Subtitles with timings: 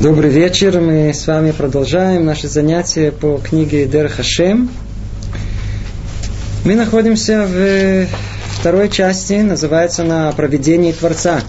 [0.00, 0.80] Добрый вечер.
[0.80, 4.70] Мы с вами продолжаем наши занятия по книге Дер Хашем.
[6.64, 8.06] Мы находимся в
[8.58, 11.42] второй части, называется на проведении Творца.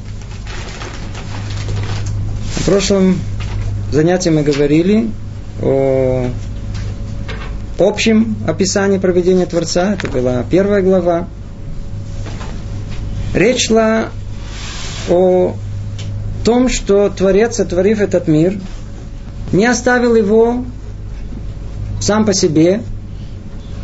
[2.58, 3.22] В прошлом
[3.90, 5.10] занятии мы говорили
[5.62, 6.28] о
[7.80, 9.94] общем описании проведения Творца.
[9.94, 11.30] Это была первая глава.
[13.34, 14.10] Речь шла
[15.10, 15.56] о
[16.44, 18.58] том, что Творец, сотворив этот мир,
[19.52, 20.66] не оставил его
[22.00, 22.82] сам по себе,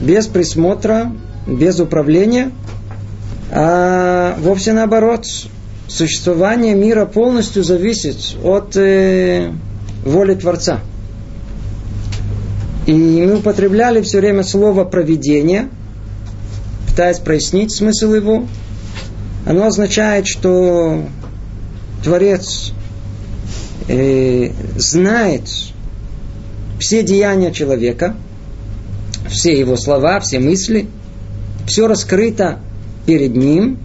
[0.02, 1.12] без присмотра,
[1.48, 2.52] без управления,
[3.52, 5.26] а вовсе наоборот,
[5.88, 9.52] существование мира полностью зависит от э,
[10.04, 10.80] воли Творца.
[12.86, 15.70] И мы употребляли все время слово проведение,
[16.88, 18.46] пытаясь прояснить смысл его.
[19.46, 21.04] Оно означает, что
[22.04, 22.72] Творец
[23.88, 25.44] э, знает
[26.80, 28.16] все деяния человека,
[29.30, 30.88] все его слова, все мысли,
[31.66, 32.60] все раскрыто
[33.06, 33.80] перед ним.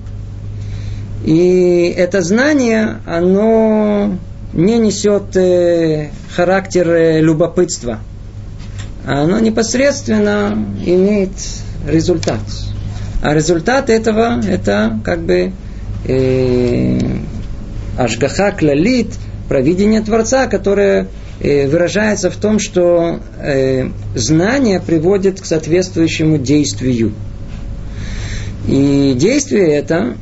[1.24, 4.18] И это знание, оно
[4.52, 8.00] не несет э, характер э, любопытства.
[9.06, 11.33] Оно непосредственно имеет
[11.86, 12.40] результат.
[13.22, 15.52] А результат этого это как бы
[16.06, 16.98] э,
[17.96, 19.08] ашгаха клалит,
[19.48, 21.08] провидение Творца, которое
[21.40, 27.12] э, выражается в том, что э, знание приводит к соответствующему действию.
[28.66, 30.16] И действие это,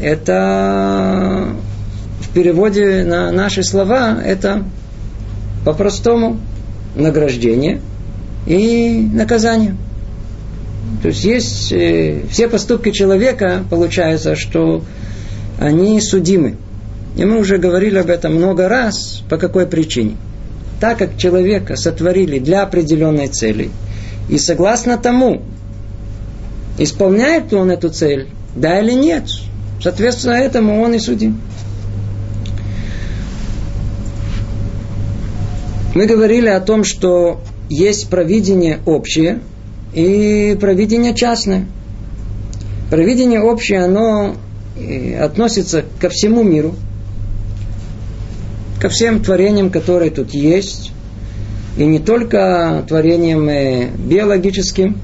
[0.00, 1.48] это
[2.20, 4.64] в переводе на наши слова, это
[5.64, 6.40] по-простому
[6.94, 7.80] награждение
[8.46, 9.76] и наказание.
[11.02, 14.82] То есть есть э, все поступки человека, получается, что
[15.58, 16.56] они судимы.
[17.16, 19.22] И мы уже говорили об этом много раз.
[19.28, 20.16] По какой причине?
[20.80, 23.70] Так как человека сотворили для определенной цели,
[24.28, 25.42] и согласно тому,
[26.78, 29.24] исполняет ли он эту цель, да или нет,
[29.80, 31.40] соответственно этому он и судим.
[35.94, 39.40] Мы говорили о том, что есть провидение общее
[39.92, 41.66] и провидение частное.
[42.90, 44.34] Провидение общее, оно
[44.76, 46.74] э, относится ко всему миру–
[48.82, 50.90] ко всем творениям, которые тут есть,
[51.76, 54.98] и не только творениям э, биологическим,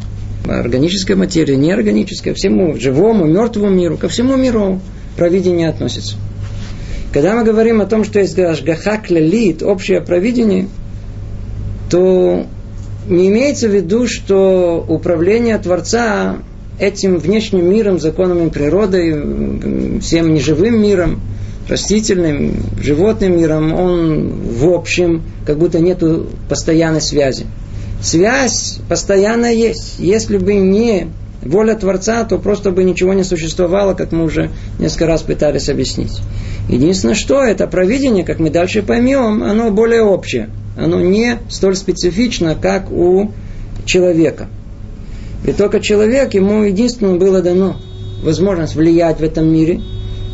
[0.48, 4.80] органической материи, неорганической, всему живому, мертвому миру, ко всему миру
[5.16, 6.16] провидение относится.
[7.12, 10.66] Когда мы говорим о том, что есть Ашгаха Клалит, общее провидение,
[11.88, 12.46] то
[13.08, 16.38] не имеется в виду, что управление Творца
[16.80, 21.20] этим внешним миром, законами природы, всем неживым миром–
[21.68, 27.46] растительным, животным миром, он в общем, как будто нету постоянной связи.
[28.02, 29.96] Связь постоянно есть.
[29.98, 31.08] Если бы не
[31.42, 36.18] воля Творца, то просто бы ничего не существовало, как мы уже несколько раз пытались объяснить.
[36.68, 40.50] Единственное, что это провидение, как мы дальше поймем, оно более общее.
[40.76, 43.32] Оно не столь специфично, как у
[43.84, 44.48] человека.
[45.46, 47.76] И только человек, ему единственное было дано
[48.22, 49.80] возможность влиять в этом мире–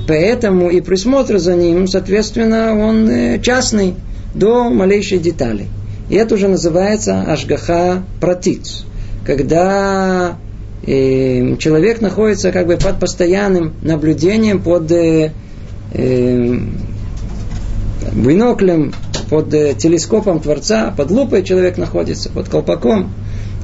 [0.07, 3.95] Поэтому и присмотр за ним, соответственно, он э, частный
[4.35, 5.67] до малейшей детали.
[6.11, 8.85] И это уже называется ашгаха пратиц.
[9.25, 10.37] Когда
[10.87, 15.33] э, человек находится как бы под постоянным наблюдением, под э,
[15.93, 16.59] э,
[18.13, 18.93] биноклем,
[19.31, 23.11] под э, телескопом Творца, под лупой человек находится, под колпаком,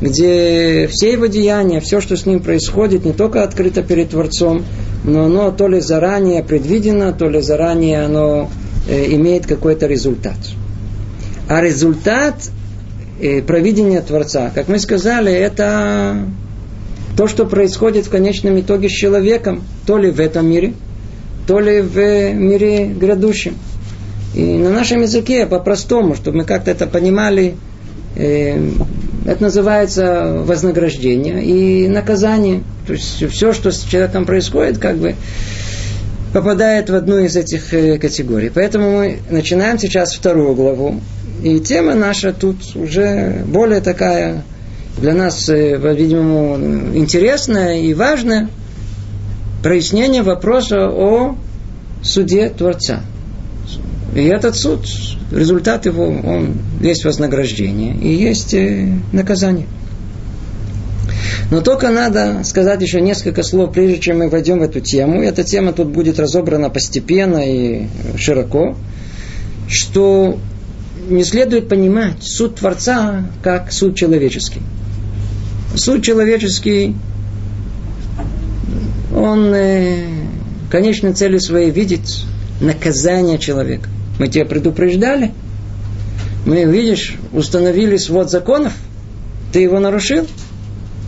[0.01, 4.65] где все его деяния, все, что с ним происходит, не только открыто перед Творцом,
[5.05, 8.51] но оно то ли заранее предвидено, то ли заранее оно
[8.89, 10.37] э, имеет какой-то результат.
[11.49, 12.51] А результат
[13.21, 16.27] э, провидения Творца, как мы сказали, это
[17.17, 20.75] то, что происходит в конечном итоге с человеком, то ли в этом мире,
[21.47, 23.57] то ли в мире грядущем.
[24.35, 27.57] И на нашем языке по-простому, чтобы мы как-то это понимали,
[28.17, 28.71] э,
[29.27, 32.63] это называется вознаграждение и наказание.
[32.87, 35.15] То есть все, что с человеком происходит, как бы
[36.33, 38.51] попадает в одну из этих э, категорий.
[38.55, 41.01] Поэтому мы начинаем сейчас вторую главу.
[41.43, 44.45] И тема наша тут уже более такая
[44.99, 48.49] для нас, э, по-видимому, интересная и важная.
[49.63, 51.37] Прояснение вопроса о
[52.03, 53.01] суде Творца.
[54.15, 54.87] И этот суд,
[55.31, 59.67] результат его, он есть вознаграждение и есть э, наказание.
[61.51, 65.23] Но только надо сказать еще несколько слов, прежде чем мы войдем в эту тему.
[65.23, 67.87] Эта тема тут будет разобрана постепенно и
[68.17, 68.77] широко,
[69.69, 70.39] что
[71.09, 74.61] не следует понимать суд Творца как суд человеческий.
[75.75, 76.97] Суд человеческий,
[79.15, 80.05] он э,
[80.71, 82.01] конечной целью своей видит
[82.61, 83.89] наказание человека.
[84.21, 85.33] Мы тебя предупреждали.
[86.45, 88.75] Мы, видишь, установили свод законов.
[89.51, 90.27] Ты его нарушил.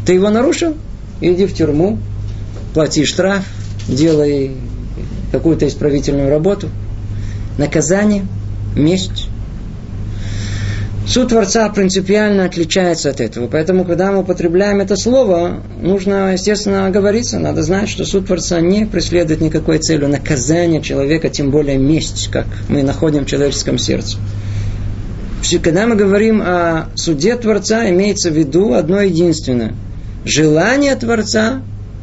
[0.07, 0.75] Ты его нарушил.
[1.21, 1.99] Иди в тюрьму,
[2.73, 3.45] плати штраф,
[3.87, 4.53] делай
[5.31, 6.71] какую-то исправительную работу.
[7.59, 8.25] Наказание,
[8.75, 9.29] месть.
[11.07, 13.49] Суд Творца принципиально отличается от этого.
[13.49, 17.41] Поэтому, когда мы употребляем это слово, нужно, естественно, оговориться.
[17.41, 22.47] Надо знать, что суд Творца не преследует никакой целью наказания человека, тем более месть, как
[22.69, 24.19] мы находим в человеческом сердце.
[25.63, 29.75] Когда мы говорим о суде Творца, имеется в виду одно единственное.
[30.25, 31.63] Желание Творца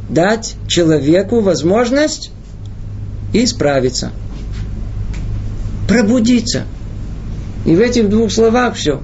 [0.10, 2.32] дать человеку возможность
[3.34, 4.12] исправиться.
[5.88, 6.64] Пробудиться–
[7.66, 9.02] и в этих двух словах все.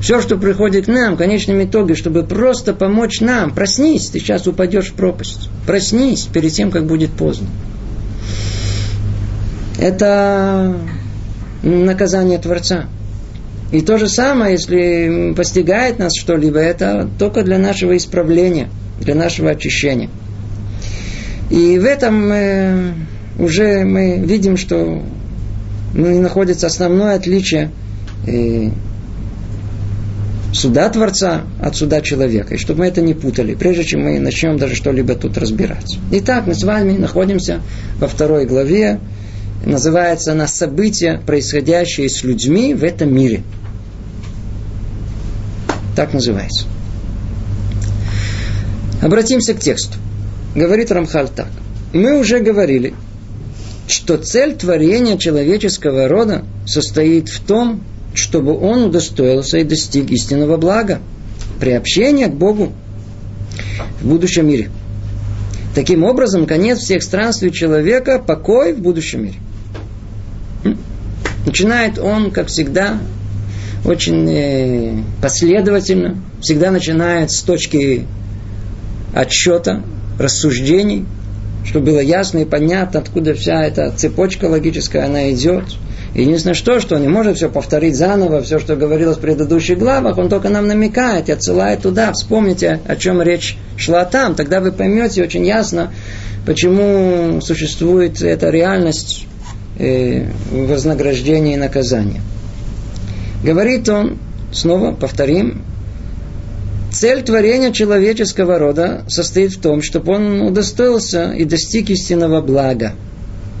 [0.00, 3.54] Все, что приходит к нам, в конечном итоге, чтобы просто помочь нам.
[3.54, 5.48] Проснись, ты сейчас упадешь в пропасть.
[5.64, 7.46] Проснись перед тем, как будет поздно.
[9.78, 10.76] Это
[11.62, 12.86] наказание Творца.
[13.70, 18.68] И то же самое, если постигает нас что-либо, это только для нашего исправления,
[19.00, 20.10] для нашего очищения.
[21.48, 22.92] И в этом э,
[23.38, 25.02] уже мы видим, что
[25.94, 27.70] находится основное отличие
[28.26, 28.70] э,
[30.52, 32.54] суда Творца от суда человека.
[32.54, 35.98] И чтобы мы это не путали, прежде чем мы начнем даже что-либо тут разбирать.
[36.12, 37.62] Итак, мы с вами находимся
[37.98, 39.00] во второй главе.
[39.64, 43.42] Называется она «События, происходящие с людьми в этом мире».
[45.94, 46.66] Так называется.
[49.00, 49.98] Обратимся к тексту.
[50.54, 51.48] Говорит Рамхаль так.
[51.92, 52.94] Мы уже говорили,
[53.92, 57.82] что цель творения человеческого рода состоит в том,
[58.14, 61.00] чтобы он удостоился и достиг истинного блага,
[61.60, 62.72] приобщения к Богу
[64.00, 64.70] в будущем мире.
[65.74, 70.76] Таким образом, конец всех странствий человека– покой в будущем мире.
[71.46, 72.98] Начинает он, как всегда,
[73.84, 78.06] очень э, последовательно, всегда начинает с точки
[79.14, 79.82] отсчета,
[80.18, 81.04] рассуждений–
[81.64, 85.64] чтобы было ясно и понятно, откуда вся эта цепочка логическая, она идет.
[86.14, 90.18] Единственное, что, что он не может все повторить заново, все, что говорилось в предыдущих главах,
[90.18, 92.12] он только нам намекает и отсылает туда.
[92.12, 95.92] Вспомните, о чем речь шла там, тогда вы поймете очень ясно,
[96.44, 99.26] почему существует эта реальность
[99.78, 102.20] э, вознаграждения и наказания.
[103.42, 104.18] Говорит он,
[104.52, 105.62] снова повторим,
[106.92, 112.92] Цель творения человеческого рода состоит в том, чтобы он удостоился и достиг истинного блага.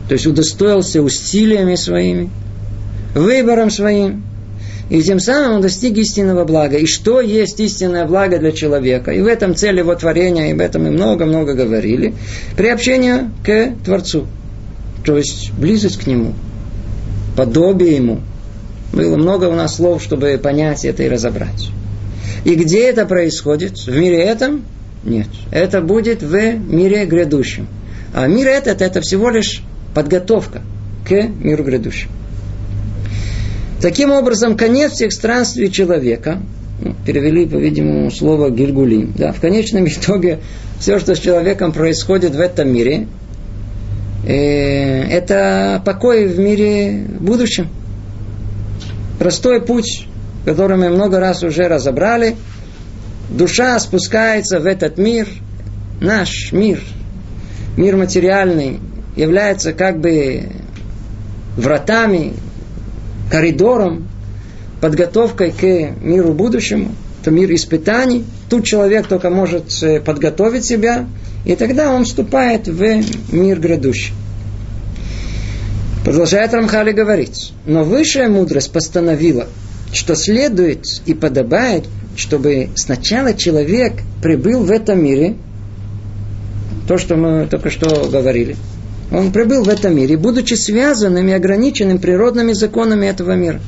[0.08, 2.28] То есть удостоился усилиями своими,
[3.14, 4.22] выбором своим,
[4.90, 6.76] и тем самым он достиг истинного блага.
[6.76, 9.12] И что есть истинное благо для человека?
[9.12, 12.12] И в этом цель его творения, и об этом мы много-много говорили.
[12.58, 14.26] Приобщение к Творцу.
[15.06, 16.34] То есть близость к Нему,
[17.34, 18.20] подобие Ему.
[18.92, 21.70] Было много у нас слов, чтобы понять это и разобрать.
[22.44, 23.78] И где это происходит?
[23.78, 24.64] В мире этом?
[25.04, 25.28] Нет.
[25.50, 27.68] Это будет в мире грядущем.
[28.14, 29.62] А мир этот, это всего лишь
[29.94, 30.62] подготовка
[31.06, 32.12] к миру грядущему.
[33.80, 36.40] Таким образом, конец всех странствий человека,
[36.80, 40.38] ну, перевели, по-видимому, слово Гильгулим, да, в конечном итоге
[40.78, 43.08] все, что с человеком происходит в этом мире,
[44.26, 47.68] э, это покой в мире будущем.
[49.18, 50.06] Простой путь
[50.44, 52.36] который мы много раз уже разобрали,
[53.30, 55.28] душа спускается в этот мир,
[56.00, 56.80] наш мир,
[57.76, 58.80] мир материальный,
[59.16, 60.48] является как бы
[61.56, 62.34] вратами,
[63.30, 64.08] коридором,
[64.80, 65.62] подготовкой к
[66.02, 68.24] миру будущему, это мир испытаний.
[68.50, 71.06] Тут человек только может э, подготовить себя,
[71.44, 72.82] и тогда он вступает в
[73.32, 74.12] мир грядущий.
[76.04, 79.46] Продолжает Рамхали говорить, но высшая мудрость постановила–
[79.92, 81.84] что следует и подобает,
[82.16, 85.36] чтобы сначала человек прибыл в этом мире,
[86.88, 88.56] то, что мы только что говорили,
[89.10, 93.60] он прибыл в этом мире, будучи связанным и ограниченным природными законами этого мира.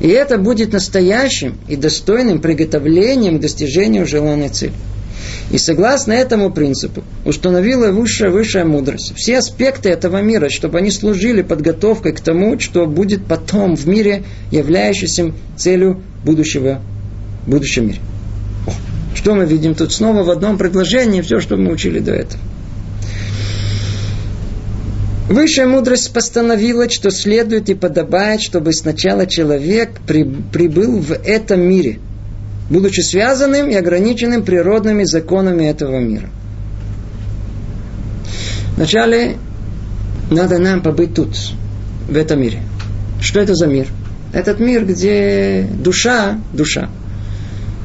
[0.00, 4.72] И это будет настоящим и достойным приготовлением к достижению желанной цели.
[5.50, 11.42] И согласно этому принципу установила высшая высшая мудрость все аспекты этого мира, чтобы они служили
[11.42, 16.80] подготовкой к тому, что будет потом в мире, являющимся целью будущего,
[17.46, 18.00] будущего мира.
[19.14, 22.40] Что мы видим тут снова в одном предложении, все, что мы учили до этого.
[25.28, 31.98] Высшая мудрость постановила, что следует и подобает, чтобы сначала человек при, прибыл в этом мире,
[32.70, 36.28] будучи связанным и ограниченным природными законами этого мира.
[38.76, 39.36] Вначале
[40.30, 41.36] надо нам побыть тут,
[42.08, 42.62] в этом мире.
[43.20, 43.86] Что это за мир?
[44.32, 46.90] Этот мир, где душа, душа,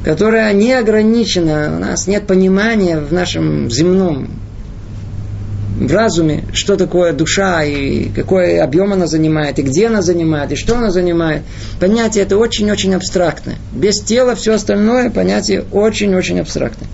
[0.03, 4.29] которая не ограничена, у нас нет понимания в нашем земном
[5.79, 10.55] в разуме, что такое душа и какой объем она занимает, и где она занимает, и
[10.55, 11.43] что она занимает.
[11.79, 13.55] Понятие это очень-очень абстрактное.
[13.71, 16.89] Без тела все остальное понятие очень-очень абстрактное.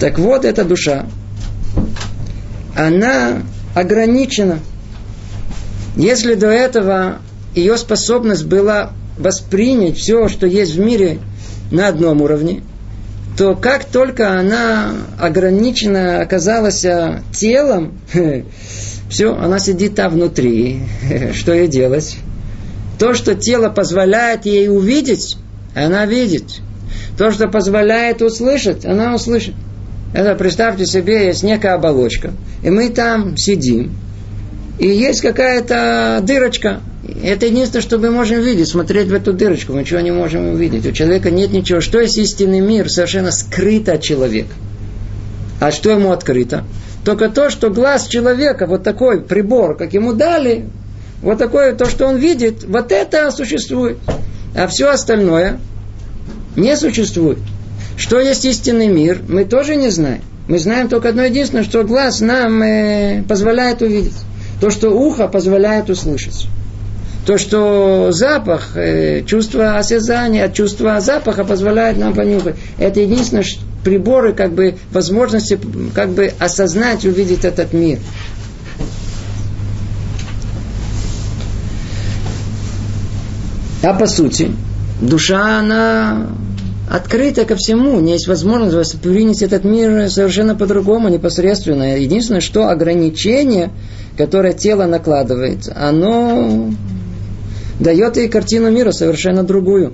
[0.00, 1.06] Так вот, эта душа,
[2.74, 3.42] она
[3.74, 4.60] ограничена.
[5.94, 7.18] Если до этого
[7.54, 11.18] ее способность была воспринять все, что есть в мире
[11.70, 12.62] на одном уровне,
[13.38, 18.00] то как только она ограничена оказалась а, телом,
[19.08, 20.80] все, она сидит там внутри.
[21.34, 22.16] Что ей делать?
[22.98, 25.36] То, что тело позволяет ей увидеть,
[25.72, 26.46] она видит.
[27.16, 29.54] То, что позволяет услышать, она услышит.
[30.12, 32.32] Это представьте себе, есть некая оболочка,
[32.64, 33.92] и мы там сидим,
[34.78, 36.80] и есть какая-то дырочка.
[37.22, 39.72] Это единственное, что мы можем видеть, смотреть в эту дырочку.
[39.72, 40.86] Мы ничего не можем увидеть.
[40.86, 41.80] У человека нет ничего.
[41.80, 42.88] Что есть истинный мир?
[42.88, 44.52] Совершенно скрыто от человека.
[45.60, 46.64] А что ему открыто?
[47.04, 50.66] Только то, что глаз человека, вот такой прибор, как ему дали,
[51.22, 53.98] вот такое, то, что он видит, вот это существует.
[54.54, 55.58] А все остальное
[56.54, 57.38] не существует.
[57.96, 60.22] Что есть истинный мир, мы тоже не знаем.
[60.46, 64.14] Мы знаем только одно единственное, что глаз нам э, позволяет увидеть.
[64.60, 66.46] То, что ухо позволяет услышать.
[67.26, 72.56] То, что запах, э, чувство осязания, чувство запаха позволяет нам понюхать.
[72.78, 73.44] Это единственное
[73.84, 75.58] приборы, как бы, возможности,
[75.94, 77.98] как бы осознать, увидеть этот мир.
[83.82, 84.50] А по сути,
[85.00, 86.28] душа, она
[86.90, 87.96] открыта ко всему.
[87.96, 91.98] У нее есть возможность воспринять этот мир совершенно по-другому, непосредственно.
[91.98, 93.70] Единственное, что ограничение,
[94.18, 96.72] которое тело накладывает, оно
[97.78, 99.92] дает ей картину мира совершенно другую.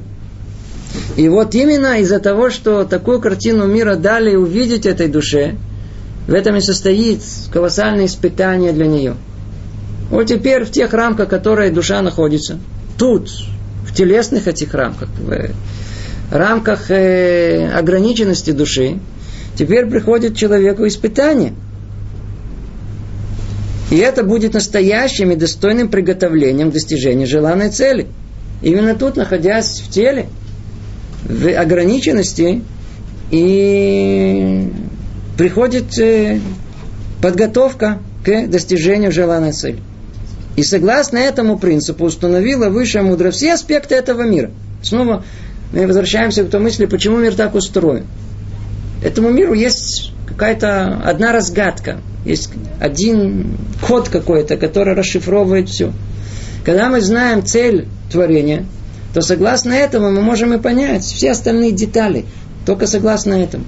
[1.17, 5.57] И вот именно из-за того, что такую картину мира дали увидеть этой душе,
[6.27, 7.21] в этом и состоит
[7.53, 9.15] колоссальное испытание для нее.
[10.09, 12.59] Вот теперь в тех рамках, в которых душа находится,
[12.97, 13.29] тут,
[13.87, 15.51] в телесных этих рамках, в
[16.31, 19.01] рамках э, ограниченности души,
[19.55, 21.53] теперь приходит человеку испытание.
[23.91, 28.07] И это будет настоящим и достойным приготовлением к достижению желанной цели.
[28.63, 30.27] Именно тут, находясь в теле,
[31.25, 32.63] в ограниченности,
[33.31, 34.71] и
[35.37, 36.41] приходит э,
[37.21, 39.81] подготовка к достижению желанной цели.
[40.57, 44.51] И согласно этому принципу установила высшая мудрость все аспекты этого мира.
[44.83, 45.25] Снова
[45.73, 48.07] мы возвращаемся к той мысли, почему мир так устроен.
[49.03, 52.51] Этому миру есть какая-то одна разгадка, есть
[52.81, 55.93] один код какой-то, который расшифровывает все.
[56.65, 58.67] Когда мы знаем цель творения,
[59.13, 62.25] то согласно этому мы можем и понять все остальные детали.
[62.67, 63.65] Только согласно этому.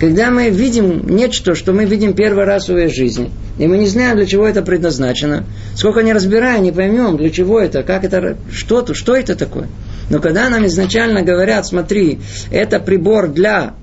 [0.00, 3.86] Когда мы видим нечто, что мы видим первый раз в своей жизни, и мы не
[3.86, 8.36] знаем, для чего это предназначено, сколько не разбираем, не поймем, для чего это, как это,
[8.52, 9.68] что, что это такое–
[10.10, 13.74] но когда нам изначально говорят, смотри, это прибор для...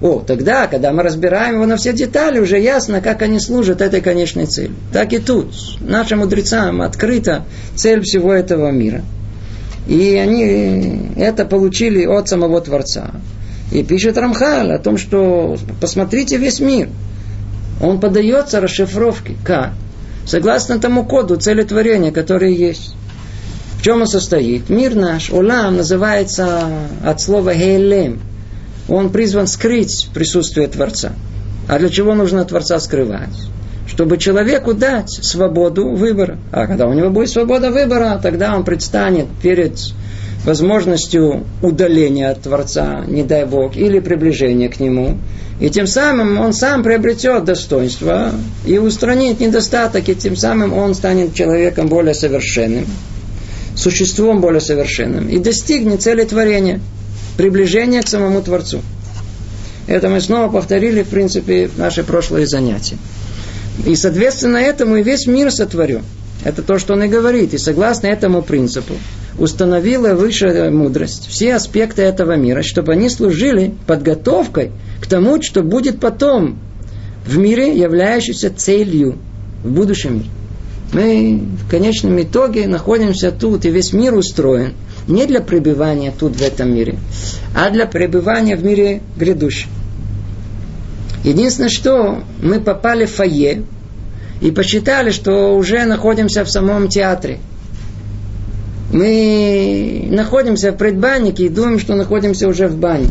[0.00, 4.00] О, тогда, когда мы разбираем его на все детали, уже ясно, как они служат этой
[4.00, 4.72] конечной цели.
[4.92, 5.52] Так и тут.
[5.80, 9.02] Нашим мудрецам открыта цель всего этого мира.
[9.86, 13.10] И они это получили от самого Творца.
[13.72, 16.88] И пишет Рамхаль о том, что посмотрите весь мир.
[17.82, 19.36] Он подается расшифровке.
[19.44, 19.72] Как?
[20.26, 22.94] Согласно тому коду целетворения, который есть.
[23.78, 24.68] В чем он состоит?
[24.70, 26.68] Мир наш, Улам, называется
[27.04, 28.20] от слова Хейлем.
[28.90, 31.12] Он призван скрыть присутствие Творца.
[31.68, 33.36] А для чего нужно Творца скрывать?
[33.86, 36.38] Чтобы человеку дать свободу выбора.
[36.52, 39.78] А когда у него будет свобода выбора, тогда он предстанет перед
[40.44, 45.18] возможностью удаления от Творца, не дай Бог, или приближения к Нему.
[45.60, 48.32] И тем самым он сам приобретет достоинство
[48.66, 52.86] и устранит недостаток, и тем самым он станет человеком более совершенным
[53.80, 56.80] существом более совершенным и достигнет цели творения,
[57.40, 58.82] приближения к самому Творцу.
[59.86, 62.98] Это мы снова повторили, в принципе, наши прошлые занятия.
[63.86, 66.02] И, соответственно, этому и весь мир сотворю.
[66.44, 67.54] Это то, что он и говорит.
[67.54, 68.92] И согласно этому принципу
[69.38, 74.70] установила высшая мудрость все аспекты этого мира, чтобы они служили подготовкой
[75.00, 76.58] к тому, что будет потом
[77.24, 79.16] в мире, являющейся целью
[79.64, 80.30] в будущем мире.
[80.92, 84.74] Мы в конечном итоге находимся тут, и весь мир устроен
[85.06, 86.96] не для пребывания тут, в этом мире,
[87.54, 89.68] а для пребывания в мире грядущем.
[91.24, 93.64] Единственное, что мы попали в фойе
[94.40, 97.38] и посчитали, что уже находимся в самом театре.
[98.92, 103.10] Мы находимся в предбаннике и думаем, что находимся уже в бане.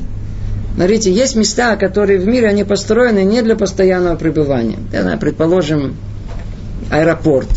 [0.75, 4.77] Смотрите, есть места, которые в мире, они построены не для постоянного пребывания.
[4.91, 5.95] Я предположим,
[6.89, 7.49] аэропорт.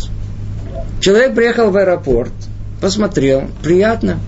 [0.99, 2.33] Человек приехал в аэропорт,
[2.83, 4.19] посмотрел, приятно,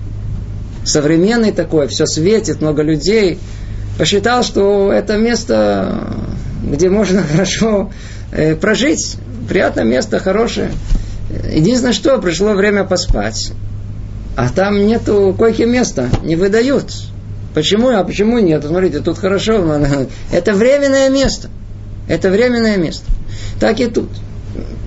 [0.85, 3.37] современный такой, все светит, много людей.
[3.99, 6.07] Посчитал, что это место,
[6.63, 7.91] где можно хорошо
[8.31, 9.17] э, прожить,
[9.49, 10.71] приятное место, хорошее.
[11.51, 13.51] Единственное, что пришло время поспать,
[14.37, 16.93] а там нету койки места, не выдают.
[17.53, 17.89] Почему?
[17.89, 18.63] А почему нет?
[18.65, 19.81] Смотрите, тут хорошо.
[20.31, 21.49] Это временное место.
[22.07, 23.03] Это временное место.
[23.59, 24.09] Так и тут.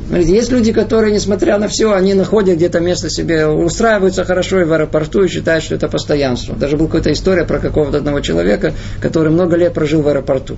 [0.09, 4.65] Смотрите, есть люди, которые, несмотря на все, они находят где-то место себе, устраиваются хорошо и
[4.65, 6.57] в аэропорту и считают, что это постоянство.
[6.57, 8.73] Даже была какая-то история про какого-то одного человека,
[9.03, 10.57] который много лет прожил в аэропорту.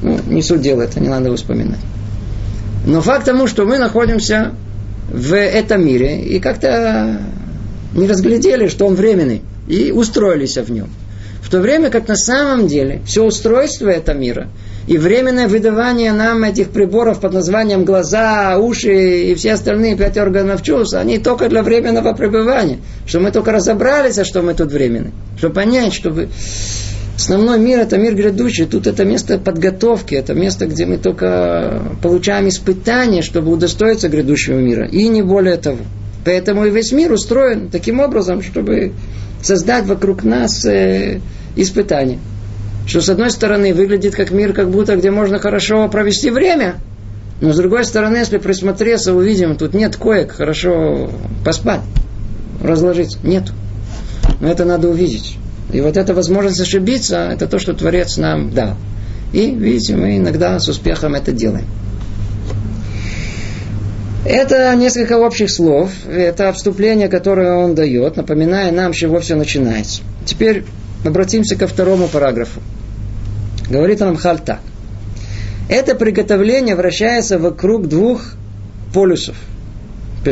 [0.00, 1.80] Ну, не суть дела, это не надо вспоминать.
[2.86, 4.52] Но факт тому, что мы находимся
[5.12, 7.20] в этом мире и как-то
[7.94, 10.88] не разглядели, что он временный и устроились в нем.
[11.42, 14.48] В то время как на самом деле все устройство этого мира
[14.90, 20.64] и временное выдавание нам этих приборов под названием глаза, уши и все остальные пять органов
[20.64, 22.78] чувств, они только для временного пребывания.
[23.06, 25.12] Что мы только разобрались, а что мы тут временные.
[25.38, 26.28] Чтобы понять, чтобы
[27.14, 28.66] основной мир это мир грядущий.
[28.66, 34.88] Тут это место подготовки, это место, где мы только получаем испытания, чтобы удостоиться грядущего мира.
[34.88, 35.78] И не более того.
[36.24, 38.90] Поэтому и весь мир устроен таким образом, чтобы
[39.40, 41.20] создать вокруг нас э,
[41.54, 42.18] испытания.
[42.90, 46.74] Что с одной стороны выглядит как мир, как будто где можно хорошо провести время,
[47.40, 51.08] но с другой стороны, если присмотреться, увидим, тут нет коек, хорошо
[51.44, 51.82] поспать,
[52.60, 53.18] разложить.
[53.22, 53.52] Нет.
[54.40, 55.36] Но это надо увидеть.
[55.72, 58.74] И вот эта возможность ошибиться, это то, что Творец нам дал.
[59.32, 61.66] И, видите, мы иногда с успехом это делаем.
[64.24, 70.02] Это несколько общих слов, это вступление, которое он дает, напоминая нам, с чего все начинается.
[70.24, 70.64] Теперь
[71.04, 72.60] обратимся ко второму параграфу.
[73.70, 74.60] Говорит Рамхаль так.
[75.68, 78.34] Это приготовление вращается вокруг двух
[78.92, 79.36] полюсов.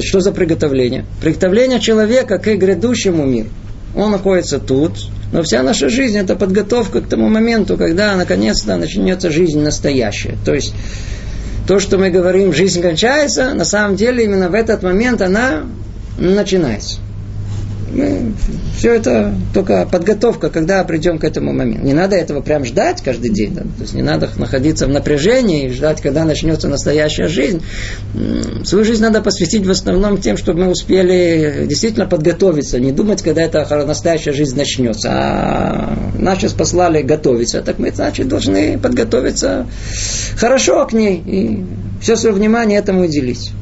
[0.00, 1.06] Что за приготовление?
[1.22, 3.48] Приготовление человека к грядущему миру.
[3.94, 4.92] Он находится тут,
[5.32, 10.36] но вся наша жизнь это подготовка к тому моменту, когда наконец-то начнется жизнь настоящая.
[10.44, 10.74] То есть
[11.66, 15.64] то, что мы говорим, жизнь кончается, на самом деле именно в этот момент она
[16.18, 16.98] начинается.
[17.92, 18.32] Мы,
[18.76, 21.84] все это только подготовка, когда придем к этому моменту.
[21.84, 23.54] Не надо этого прям ждать каждый день.
[23.54, 23.62] Да?
[23.62, 27.62] То есть не надо находиться в напряжении и ждать, когда начнется настоящая жизнь.
[28.64, 32.78] Свою жизнь надо посвятить в основном тем, чтобы мы успели действительно подготовиться.
[32.78, 35.08] Не думать, когда эта настоящая жизнь начнется.
[35.10, 37.62] А нас сейчас послали готовиться.
[37.62, 39.66] Так мы, значит, должны подготовиться
[40.36, 41.22] хорошо к ней.
[41.24, 41.64] И
[42.00, 43.52] все свое внимание этому уделить.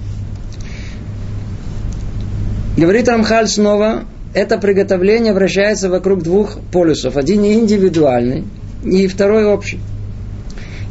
[2.77, 4.05] Говорит Рамхаль снова,
[4.37, 7.17] это приготовление вращается вокруг двух полюсов.
[7.17, 8.45] Один индивидуальный
[8.85, 9.81] и второй общий.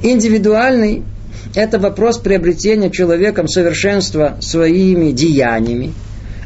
[0.01, 1.03] Индивидуальный–
[1.55, 5.93] это вопрос приобретения человеком совершенства своими деяниями,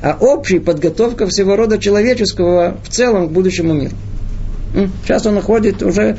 [0.04, 3.96] а общий– подготовка всего рода человеческого в целом к будущему миру.
[5.06, 6.18] Сейчас он находит уже,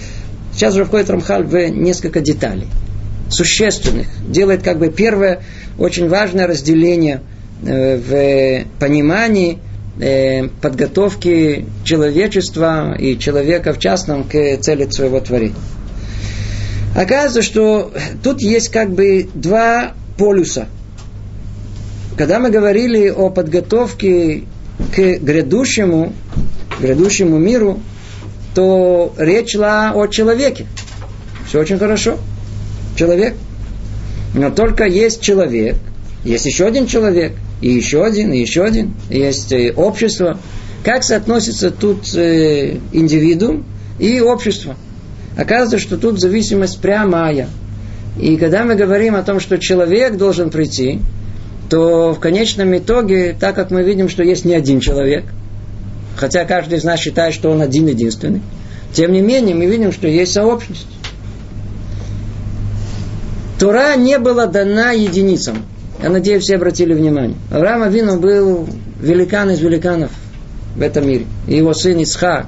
[0.55, 2.69] сейчас уже входит Рамхаль в несколько деталей,
[3.29, 4.07] существенных.
[4.27, 5.43] Делает как бы первое
[5.79, 7.21] очень важное разделение
[7.67, 9.59] э, в понимании–
[10.61, 15.57] подготовки человечества и человека в частном к цели своего творения.
[16.97, 20.69] Оказывается, что тут есть как бы два полюса.
[22.17, 24.45] Когда мы говорили о подготовке
[24.95, 26.13] к грядущему,
[26.81, 27.81] грядущему миру,
[28.55, 30.67] то речь шла о человеке.
[31.47, 32.19] Все очень хорошо.
[32.97, 33.35] Человек.
[34.35, 35.77] Но только есть человек,
[36.25, 38.95] есть еще один человек– и еще один, и еще один.
[39.09, 40.39] Есть э, общество.
[40.85, 43.65] Как соотносится тут э, индивидуум
[43.99, 44.77] и общество?
[45.37, 47.49] Оказывается, что тут зависимость прямая.
[48.19, 51.01] И когда мы говорим о том, что человек должен прийти,
[51.69, 55.25] то в конечном итоге, так как мы видим, что есть не один человек,
[56.17, 58.43] хотя каждый из нас считает, что он один единственный,
[58.93, 60.89] тем не менее мы видим, что есть сообщность.
[63.59, 65.65] Тура не была дана единицам.
[66.03, 67.37] Я надеюсь, все обратили внимание.
[67.51, 68.67] Авраам Авину был
[69.01, 70.11] великан из великанов
[70.75, 71.27] в этом мире.
[71.47, 72.47] И его сын Исхак,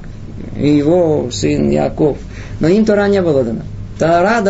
[0.56, 2.16] и его сын Яков.
[2.60, 3.62] Но им Тора не была дана.
[3.98, 4.40] Тора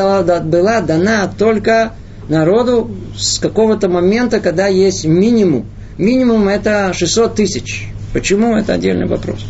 [0.42, 1.92] была дана только
[2.28, 5.66] народу с какого-то момента, когда есть минимум.
[5.98, 7.88] Минимум это 600 тысяч.
[8.12, 8.56] Почему?
[8.56, 9.44] Это отдельный вопрос.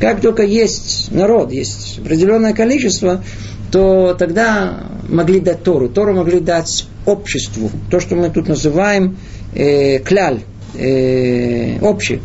[0.00, 3.24] Как только есть народ, есть определенное количество,
[3.72, 5.88] то тогда могли дать Тору.
[5.88, 7.70] Тору могли дать обществу.
[7.90, 9.16] То, что мы тут называем
[9.54, 10.40] э, кляль,
[10.74, 12.20] э, общий.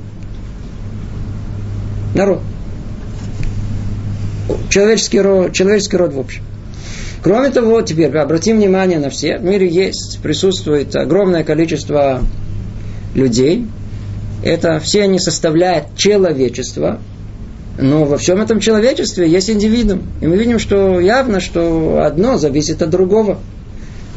[2.13, 2.41] Народ.
[4.69, 6.43] Человеческий род, человеческий род в общем.
[7.23, 9.37] Кроме того, теперь обратим внимание на все.
[9.37, 12.21] В мире есть, присутствует огромное количество
[13.15, 13.65] людей.
[14.43, 16.99] Это все они составляют человечество.
[17.77, 20.03] Но во всем этом человечестве есть индивидуум.
[20.21, 23.39] И мы видим, что явно, что одно зависит от другого.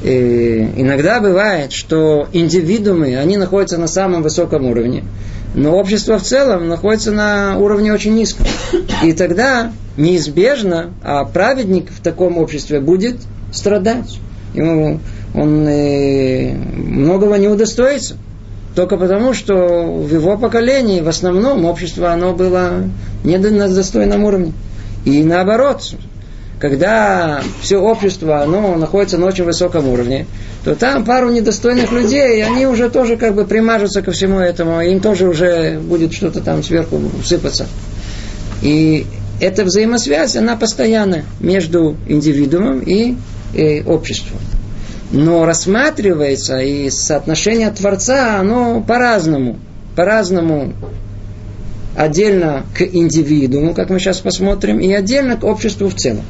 [0.03, 5.05] И иногда бывает, что индивидуумы, они находятся на самом высоком уровне,
[5.55, 8.47] но общество в целом находится на уровне очень низком.
[9.03, 13.17] И тогда неизбежно, а праведник в таком обществе будет
[13.53, 14.19] страдать.
[14.55, 15.01] Ему
[15.35, 18.17] он э, многого не удостоится.
[18.75, 22.85] Только потому, что в его поколении в основном общество оно было
[23.25, 24.53] не на достойном уровне.
[25.05, 25.83] И наоборот,
[26.61, 30.27] когда все общество оно находится на очень высоком уровне,
[30.65, 35.01] то там пару недостойных людей, они уже тоже как бы примажутся ко всему этому, им
[35.01, 37.67] тоже уже будет что-то там сверху сыпаться.
[38.63, 39.07] И
[39.41, 43.17] эта взаимосвязь, она постоянная между индивидуумом и,
[43.55, 44.39] и обществом.
[45.13, 49.59] Но рассматривается и соотношение Творца, оно по-разному.
[49.97, 50.73] По-разному
[51.97, 56.25] отдельно к индивидууму, как мы сейчас посмотрим, и отдельно к обществу в целом.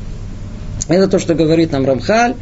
[0.89, 2.35] Это то, что говорит нам Рамхаль.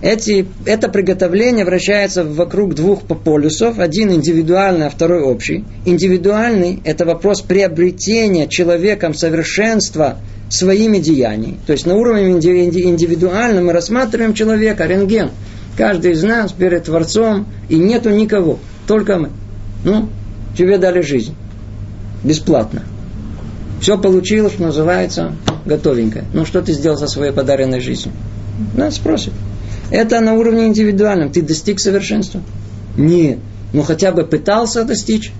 [0.00, 3.80] Эти, это приготовление вращается вокруг двух полюсов.
[3.80, 5.64] Один индивидуальный, а второй общий.
[5.86, 10.18] Индивидуальный– это вопрос приобретения человеком совершенства
[10.50, 11.58] своими деяниями.
[11.66, 15.30] То есть на уровне индивидуальном мы рассматриваем человека, рентген.
[15.78, 19.30] Каждый из нас перед Творцом, и нету никого, только мы.
[19.84, 20.08] Ну,
[20.56, 21.36] тебе дали жизнь.
[22.24, 22.82] Бесплатно.
[23.80, 26.24] Все получилось, что называется, готовенькое.
[26.34, 28.12] Ну, что ты сделал со своей подаренной жизнью?
[28.74, 29.32] Нас спросят.
[29.92, 31.30] Это на уровне индивидуальном.
[31.30, 32.40] Ты достиг совершенства?
[32.96, 33.38] Нет.
[33.72, 35.30] Ну, хотя бы пытался достичь.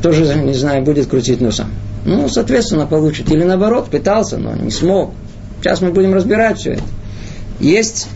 [0.00, 1.70] Тоже, не знаю, будет крутить носом.
[2.04, 3.32] Ну, соответственно, получит.
[3.32, 5.12] Или наоборот, пытался, но не смог.
[5.60, 6.84] Сейчас мы будем разбирать все это.
[7.60, 8.08] Есть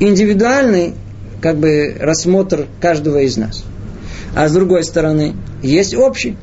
[0.00, 0.94] индивидуальный
[1.40, 3.64] как бы рассмотр каждого из нас.
[4.34, 6.36] А с другой стороны, есть общий.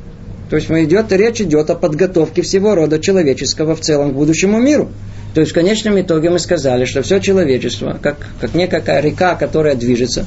[0.50, 4.90] То есть идет, речь идет о подготовке всего рода человеческого в целом к будущему миру.
[5.34, 9.76] То есть в конечном итоге мы сказали, что все человечество, как, как некая река, которая
[9.76, 10.26] движется,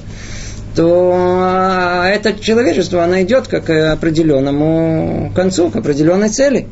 [0.76, 6.68] то а, это человечество, оно идет как к определенному концу, к определенной цели.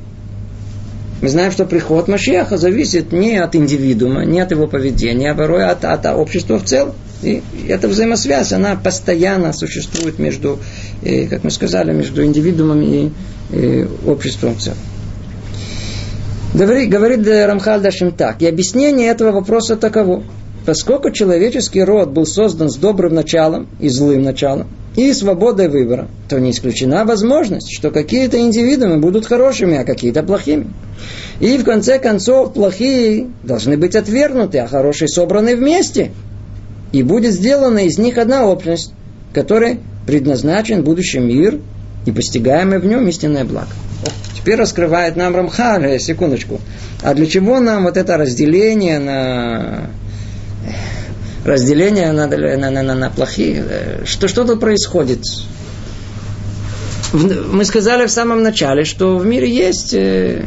[1.21, 5.65] Мы знаем, что приход Машеха зависит не от индивидуума, не от его поведения, а порой
[5.65, 6.95] от, от общества в целом.
[7.23, 10.61] И эта взаимосвязь, она постоянно существует между,
[11.03, 13.11] э, как мы сказали, между индивидуумом и
[13.51, 14.79] э, обществом в целом.
[16.55, 18.41] Говорит, говорит Рамхаль Дашим так.
[18.43, 20.23] И объяснение этого вопроса таково.
[20.69, 26.39] Поскольку человеческий род был создан с добрым началом и злым началом, и свободой выбора, то
[26.39, 30.67] не исключена возможность, что какие-то индивидуумы будут хорошими, а какие-то плохими.
[31.41, 36.11] И в конце концов плохие должны быть отвергнуты, а хорошие собраны вместе.
[36.93, 38.93] И будет сделана из них одна общность,
[39.33, 41.61] которой предназначен будущий мир
[42.05, 43.71] и постигаемое в нем истинное благо.
[44.37, 46.61] Теперь раскрывает нам Рамхаль, э, секундочку.
[47.03, 49.89] А для чего нам вот это разделение на
[51.45, 53.65] разделение на, на, на, на, на плохие?
[53.69, 55.21] Э, что, что тут происходит?
[57.13, 60.45] Мы сказали в самом начале, что в мире есть э,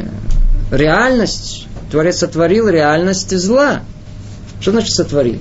[0.70, 1.66] реальность.
[1.90, 3.80] Творец сотворил реальность зла.
[4.60, 5.40] Что значит сотворил?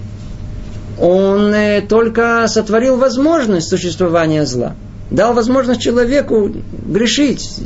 [0.99, 1.53] Он
[1.87, 4.75] только сотворил возможность существования зла
[5.11, 6.49] дал возможность человеку
[6.85, 7.57] грешить,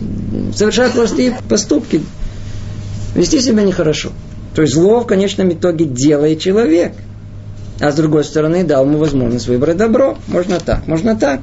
[0.54, 2.04] совершать плохие поступки,
[3.14, 4.12] вести себя нехорошо.
[4.56, 6.94] То есть зло в конечном итоге делает человек.
[7.82, 10.18] А с другой стороны дал ему возможность выбрать добро.
[10.28, 11.42] Можно так, можно так.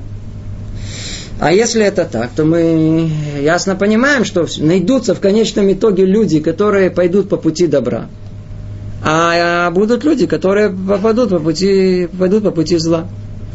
[1.39, 6.91] А если это так, то мы ясно понимаем, что найдутся в конечном итоге люди, которые
[6.91, 8.09] пойдут по пути добра.
[9.05, 13.09] А будут люди, которые попадут по пути, пойдут по пути зла.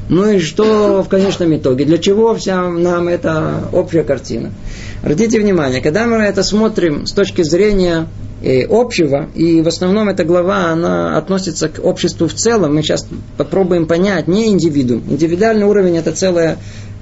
[0.10, 1.86] Ну и что в конечном итоге?
[1.86, 4.52] Для чего вся нам эта общая картина?
[5.02, 8.08] Обратите внимание, когда мы это смотрим с точки зрения
[8.70, 13.88] общего, и в основном эта глава, она относится к обществу в целом, мы сейчас попробуем
[13.88, 15.04] понять, не индивидуум.
[15.10, 16.58] Индивидуальный уровень это целая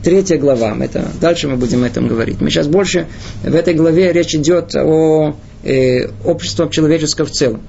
[0.05, 0.77] третья глава.
[0.79, 2.39] Это, дальше мы будем о этом говорить.
[2.39, 3.07] Мы сейчас больше
[3.43, 7.61] в этой главе речь идет о э, обществе человеческом в целом.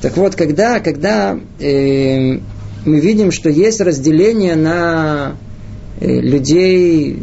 [0.00, 2.38] Так вот, когда, когда э,
[2.84, 5.36] мы видим, что есть разделение на
[6.00, 7.22] э, людей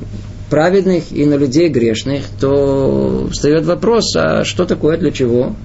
[0.51, 5.55] праведных и на людей грешных, то встает вопрос, а что такое, для чего?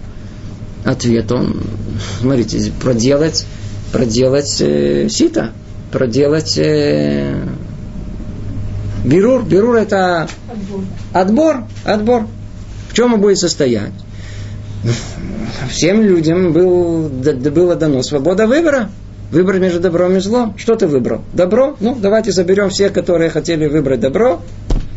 [0.84, 1.62] Ответ он,
[2.20, 3.46] смотрите, проделать,
[3.90, 5.52] проделать э, сито,
[5.90, 7.42] проделать э,
[9.04, 9.44] бирур.
[9.44, 10.84] Бирур это отбор.
[11.12, 12.26] отбор, отбор.
[12.90, 13.92] В чем он будет состоять?
[15.70, 18.90] Всем людям был, было дано свобода выбора.
[19.30, 20.54] Выбор между добром и злом.
[20.58, 21.22] Что ты выбрал?
[21.32, 21.76] Добро?
[21.80, 24.42] Ну, давайте заберем всех, которые хотели выбрать добро,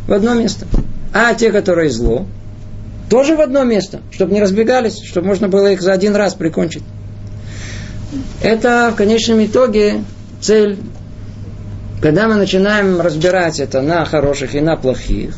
[0.07, 0.67] в одно место.
[1.13, 2.27] А те, которые зло,
[3.09, 6.83] тоже в одно место, чтобы не разбегались, чтобы можно было их за один раз прикончить.
[8.41, 10.03] Это в конечном итоге
[10.41, 10.77] цель.
[12.01, 15.35] Когда мы начинаем разбирать это на хороших и на плохих,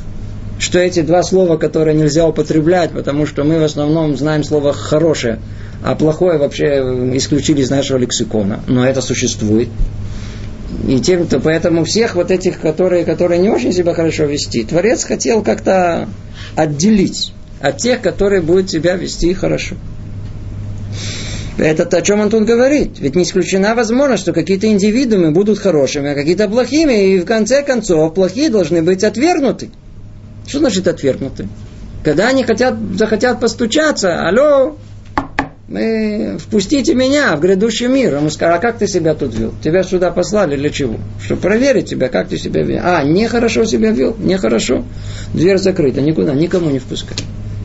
[0.60, 5.40] что эти два слова, которые нельзя употреблять, потому что мы в основном знаем слово «хорошее»,
[5.82, 6.82] а плохое вообще
[7.14, 8.62] исключили из нашего лексикона.
[8.68, 9.70] Но это существует.
[10.86, 15.06] И тем, то поэтому всех вот этих, которые, которые не очень себя хорошо вести, Творец
[15.06, 16.10] хотел как-то
[16.56, 19.76] отделить от тех, которые будут себя вести хорошо.
[21.58, 23.00] Это то, о чем он тут говорит.
[23.00, 27.64] Ведь не исключена возможность, что какие-то индивидуумы будут хорошими, а какие-то плохими, и в конце
[27.64, 29.70] концов плохие должны быть отвергнуты.
[30.48, 31.50] Что значит отвергнуты?
[32.04, 34.78] Когда они хотят, захотят постучаться, алло,
[35.68, 38.16] мы, впустите меня в грядущий мир.
[38.16, 39.54] Ему скажут, а как ты себя тут вел?
[39.62, 40.96] Тебя сюда послали для чего?
[41.22, 42.80] Чтобы проверить тебя, как ты себя вел.
[42.84, 44.16] А, нехорошо себя вел?
[44.18, 44.86] Нехорошо.
[45.34, 47.18] Дверь закрыта, никуда, никому не впускай.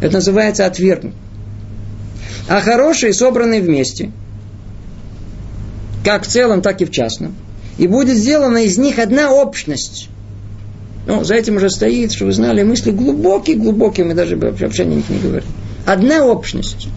[0.04, 1.14] Это называется отвергнут.
[2.46, 4.12] А хорошие собраны вместе.
[6.04, 7.34] Как в целом, так и в частном.
[7.78, 10.10] И будет сделана из них одна общность.
[11.06, 15.08] Ну, за этим уже стоит, что вы знали, мысли глубокие-глубокие, мы даже вообще о них
[15.08, 15.48] не говорим.
[15.86, 16.88] Одна общность.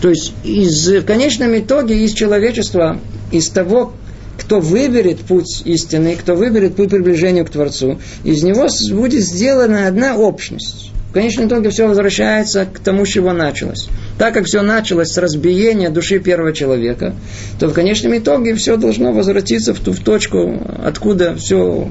[0.00, 3.00] То есть из, в конечном итоге из человечества,
[3.32, 3.94] из того,
[4.38, 10.16] кто выберет путь истины, кто выберет путь приближения к Творцу, из него будет сделана одна
[10.16, 10.91] общность.
[11.12, 13.90] В конечном итоге все возвращается к тому, с чего началось.
[14.16, 17.14] Так как все началось с разбиения души первого человека,
[17.60, 21.86] то в конечном итоге все должно возвратиться в ту в точку, откуда все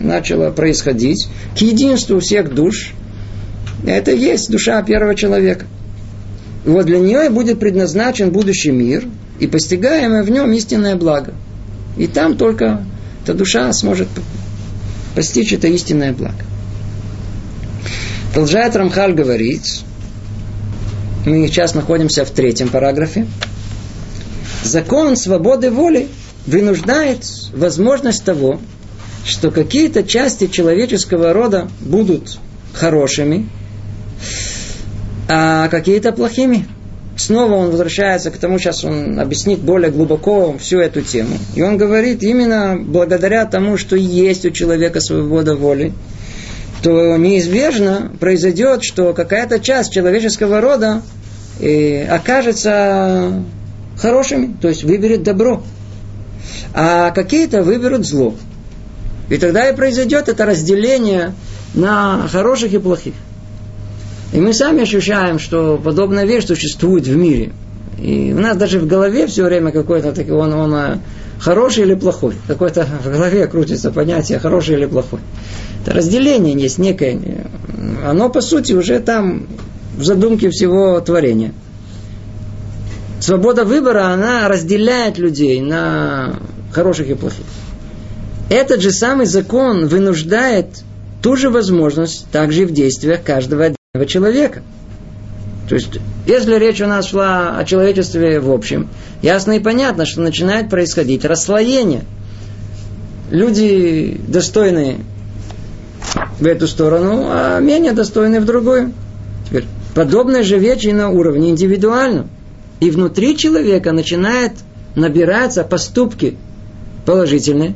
[0.00, 2.94] начало происходить, к единству всех душ.
[3.86, 5.66] Это и есть душа первого человека.
[6.64, 9.04] И вот для нее будет предназначен будущий мир,
[9.38, 11.34] и постигаемое в нем истинное благо.
[11.98, 12.82] И там только
[13.22, 14.08] эта душа сможет
[15.14, 16.42] постичь это истинное благо.
[18.32, 19.84] Продолжает Рамхаль говорить,
[21.26, 23.26] мы сейчас находимся в третьем параграфе,
[24.64, 26.08] закон свободы воли
[26.46, 28.58] вынуждает возможность того,
[29.26, 32.38] что какие-то части человеческого рода будут
[32.72, 33.50] хорошими,
[35.28, 36.66] а какие-то плохими.
[37.18, 41.36] Снова он возвращается к тому, сейчас он объяснит более глубоко всю эту тему.
[41.54, 45.92] И он говорит, именно благодаря тому, что есть у человека свобода воли,
[46.82, 51.02] то неизбежно произойдет, что какая-то часть человеческого рода
[51.60, 53.44] э, окажется
[53.96, 55.62] хорошими, то есть выберет добро,
[56.74, 58.34] а какие-то выберут зло.
[59.30, 61.34] И тогда и произойдет это разделение
[61.74, 63.14] на хороших и плохих.
[64.32, 67.52] И мы сами ощущаем, что подобная вещь существует в мире.
[67.98, 70.98] И у нас даже в голове все время какой-то такой, он, он э,
[71.42, 72.34] хороший или плохой.
[72.46, 75.20] Какое-то в голове крутится понятие хороший или плохой.
[75.82, 77.46] Это разделение есть некое.
[78.04, 79.48] Оно, по сути, уже там
[79.96, 81.52] в задумке всего творения.
[83.20, 86.40] Свобода выбора, она разделяет людей на
[86.72, 87.44] хороших и плохих.
[88.48, 90.82] Этот же самый закон вынуждает
[91.22, 94.62] ту же возможность также и в действиях каждого отдельного человека.
[95.72, 95.88] То есть,
[96.26, 98.90] если речь у нас шла о человечестве в общем,
[99.22, 102.02] ясно и понятно, что начинает происходить расслоение.
[103.30, 104.98] Люди достойные
[106.38, 108.92] в эту сторону, а менее достойные в другую.
[109.48, 112.28] Теперь, подобная же вещь и на уровне индивидуальном.
[112.80, 114.52] И внутри человека начинает
[114.94, 116.36] набираться поступки
[117.06, 117.72] положительные,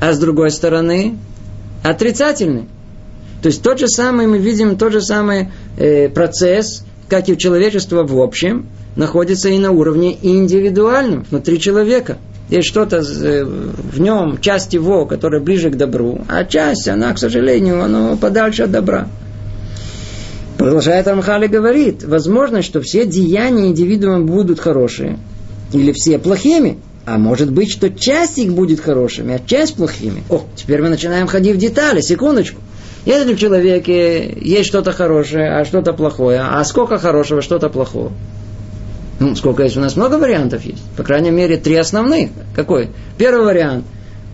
[0.00, 1.18] а с другой стороны
[1.82, 2.66] отрицательные.
[3.42, 7.36] То есть тот же самый мы видим, тот же самый э, процесс, как и у
[7.36, 12.16] человечества в общем, находится и на уровне индивидуальном, внутри человека–
[12.52, 17.18] есть что-то э, в нем, часть его, которая ближе к добру, а часть, она, к
[17.18, 19.08] сожалению, она подальше от добра.
[20.58, 25.18] Продолжает Рамхали говорит, возможно, что все деяния индивидуума будут хорошие,
[25.72, 30.22] или все плохими, а может быть, что часть их будет хорошими, а часть плохими.
[30.28, 32.60] О, теперь мы начинаем ходить в детали, секундочку.
[33.04, 38.12] Если в человеке есть что-то хорошее, а что-то плохое, а сколько хорошего, что-то плохого.
[39.18, 39.96] Ну, сколько есть у нас?
[39.96, 40.82] Много вариантов есть.
[40.96, 42.30] По крайней мере, три основных.
[42.54, 42.90] Какой?
[43.18, 43.84] Первый вариант.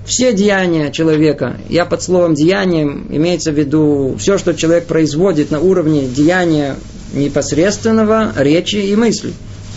[0.05, 5.61] Все деяния человека, я под словом деянием имеется в виду все, что человек производит на
[5.61, 6.77] уровне деяния
[7.13, 9.35] непосредственного речи и мысли.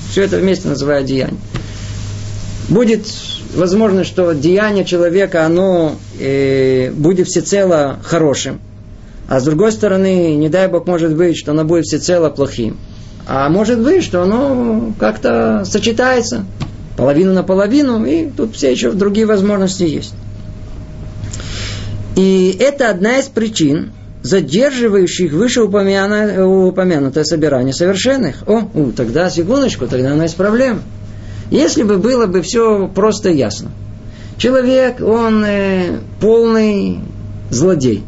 [0.09, 1.39] Все это вместе называют деянием.
[2.69, 3.05] Будет
[3.55, 8.61] возможно, что деяние человека, оно э, будет всецело хорошим.
[9.31, 12.75] А с другой стороны, не дай Бог, может быть, что оно будет всецело плохим.
[13.25, 16.43] А может быть, что оно как-то сочетается
[16.97, 20.13] половину на половину, и тут все еще другие возможности есть.
[22.17, 28.43] И это одна из причин, задерживающих вышеупомянутое собирание совершенных.
[28.47, 30.81] О, у, тогда секундочку, тогда у нас проблема.
[31.49, 33.71] Если бы было бы все просто ясно.
[34.37, 36.99] Человек, он э, полный
[37.49, 38.03] злодей.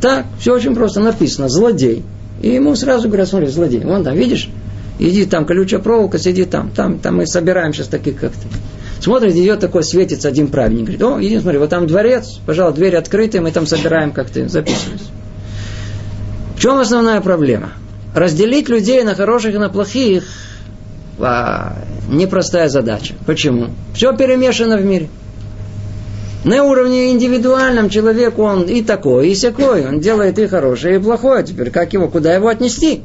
[0.00, 2.04] Так, все очень просто написано, злодей.
[2.42, 4.50] И ему сразу говорят, смотри, злодей, вон там, видишь,
[4.98, 8.48] иди там, колючая проволока, сиди там, там, там мы собираем сейчас таких, как ты.
[9.00, 10.84] Смотрит, идет такой, светится один праведник.
[10.84, 14.48] Говорит, о, иди, смотри, вот там дворец, пожалуйста, дверь открыта, мы там собираем, как ты,
[14.48, 15.04] записывайся.
[16.56, 17.72] В чем основная проблема?
[18.14, 20.24] Разделить людей на хороших и на плохих
[21.18, 21.76] а,
[22.08, 23.14] непростая задача.
[23.26, 23.70] Почему?
[23.94, 25.08] Все перемешано в мире.
[26.46, 29.84] На уровне индивидуальном человек он и такой, и всякой.
[29.84, 31.42] Он делает и хорошее, и плохое.
[31.42, 33.02] Теперь как его, куда его отнести?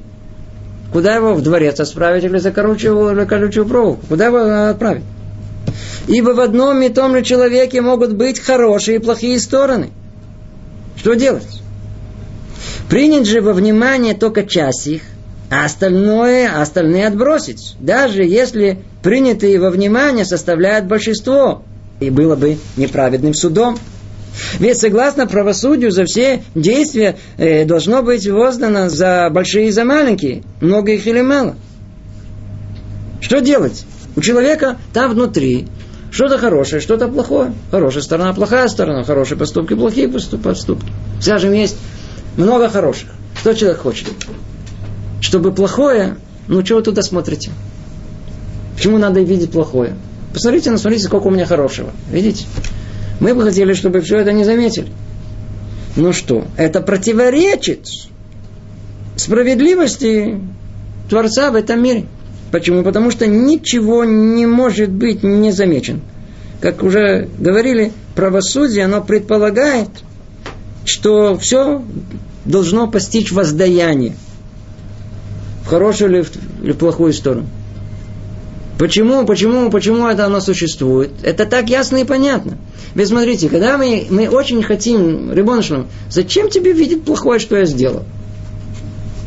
[0.94, 4.06] Куда его в дворец отправить или за колючую, или колючую проволоку?
[4.08, 5.02] Куда его отправить?
[6.08, 9.90] Ибо в одном и том же человеке могут быть хорошие и плохие стороны.
[10.96, 11.64] Что делать?
[12.92, 15.02] Принять же во внимание только часть их,
[15.50, 17.76] а остальное, а остальные отбросить.
[17.80, 21.64] Даже если принятые во внимание составляют большинство,
[22.02, 23.78] и было бы неправедным судом.
[24.60, 30.42] Ведь согласно правосудию за все действия э, должно быть воздано за большие и за маленькие,
[30.62, 31.56] много их или мало.
[33.20, 33.86] Что делать?
[34.16, 35.68] У человека там внутри
[36.12, 37.54] что-то хорошее, что-то плохое.
[37.70, 40.92] Хорошая сторона, плохая сторона, хорошие поступки, плохие поступки.
[41.22, 41.78] Скажем, есть
[42.36, 43.10] много хороших.
[43.40, 44.08] Что человек хочет?
[45.22, 47.52] Чтобы плохое, ну чего вы туда смотрите?
[48.76, 49.96] Почему надо видеть плохое?
[50.34, 51.92] Посмотрите, ну смотрите, сколько у меня хорошего.
[52.12, 52.46] Видите?
[53.20, 54.88] Мы бы хотели, чтобы все это не заметили.
[55.96, 57.86] Ну что, это противоречит
[59.16, 60.40] справедливости
[61.10, 62.06] Творца в этом мире.
[62.52, 62.84] Почему?
[62.84, 66.02] Потому что ничего не может быть незамечен.
[66.60, 69.90] Как уже говорили, правосудие, оно предполагает,
[70.86, 71.84] что все
[72.46, 74.16] должно постичь воздаяние.
[75.64, 76.26] В хорошую
[76.62, 77.48] или в плохую сторону.
[78.82, 81.12] Почему, почему, почему это оно существует?
[81.22, 82.58] Это так ясно и понятно.
[82.96, 88.06] Ведь смотрите, когда мы, мы очень хотим, Рибоншном, зачем тебе видеть плохое, что я сделал?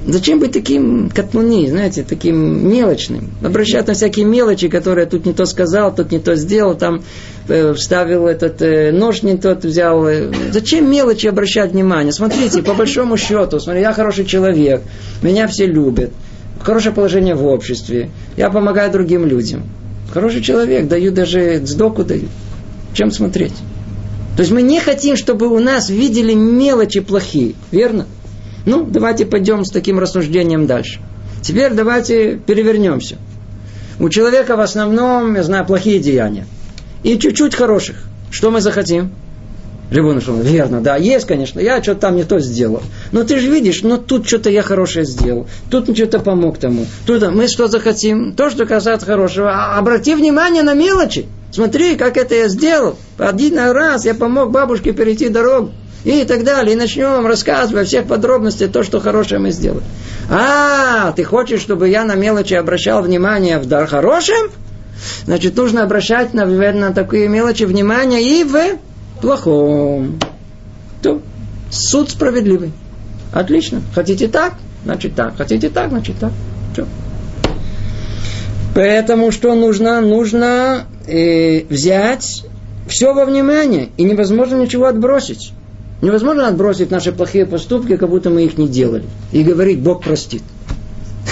[0.08, 3.30] Зачем быть таким катмуни, знаете, таким мелочным?
[3.44, 7.04] Обращаться на всякие мелочи, которые тут не то сказал, тут не то сделал, там
[7.46, 10.04] э, вставил этот э, нож не тот взял.
[10.50, 12.12] Зачем мелочи обращать внимание?
[12.12, 14.82] Смотрите, по большому счету, смотри, я хороший человек,
[15.22, 16.10] меня все любят,
[16.64, 19.62] хорошее положение в обществе, я помогаю другим людям.
[20.12, 22.28] Хороший человек, даю даже сдоку даю.
[22.94, 23.54] Чем смотреть?
[24.36, 28.06] То есть мы не хотим, чтобы у нас видели мелочи плохие, верно?
[28.66, 31.00] Ну, давайте пойдем с таким рассуждением дальше.
[31.42, 33.16] Теперь давайте перевернемся.
[34.00, 36.46] У человека в основном, я знаю, плохие деяния.
[37.02, 38.04] И чуть-чуть хороших.
[38.30, 39.12] Что мы захотим?
[39.90, 42.82] Рибон верно, да, есть, конечно, я что-то там не то сделал.
[43.12, 46.86] Но ты же видишь, ну тут что-то я хорошее сделал, тут что-то помог тому.
[47.06, 48.32] Тут мы что захотим?
[48.32, 49.50] То, что касается хорошего.
[49.50, 51.26] А обрати внимание на мелочи.
[51.52, 52.96] Смотри, как это я сделал.
[53.18, 55.72] Один раз я помог бабушке перейти дорогу
[56.04, 56.74] и так далее.
[56.74, 59.84] И начнем рассказывать во всех подробностях то, что хорошее мы сделали.
[60.30, 64.50] А, ты хочешь, чтобы я на мелочи обращал внимание в дар хорошим?
[65.26, 68.56] Значит, нужно обращать на, на такие мелочи внимание и в
[69.24, 70.18] плохом.
[71.02, 71.20] То
[71.70, 72.72] суд справедливый.
[73.32, 73.80] Отлично.
[73.94, 74.54] Хотите так?
[74.84, 75.36] Значит так.
[75.36, 75.88] Хотите так?
[75.88, 76.32] Значит так.
[76.72, 76.86] Все.
[78.74, 80.00] Поэтому что нужно?
[80.00, 82.44] Нужно э, взять
[82.86, 83.88] все во внимание.
[83.96, 85.52] И невозможно ничего отбросить.
[86.02, 89.04] Невозможно отбросить наши плохие поступки, как будто мы их не делали.
[89.32, 90.42] И говорить, Бог простит.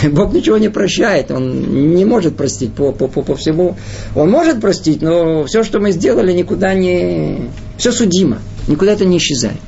[0.13, 3.77] Бог ничего не прощает, Он не может простить по, по, по, по всему.
[4.15, 7.51] Он может простить, но все, что мы сделали, никуда не...
[7.77, 9.61] Все судимо, никуда это не исчезает.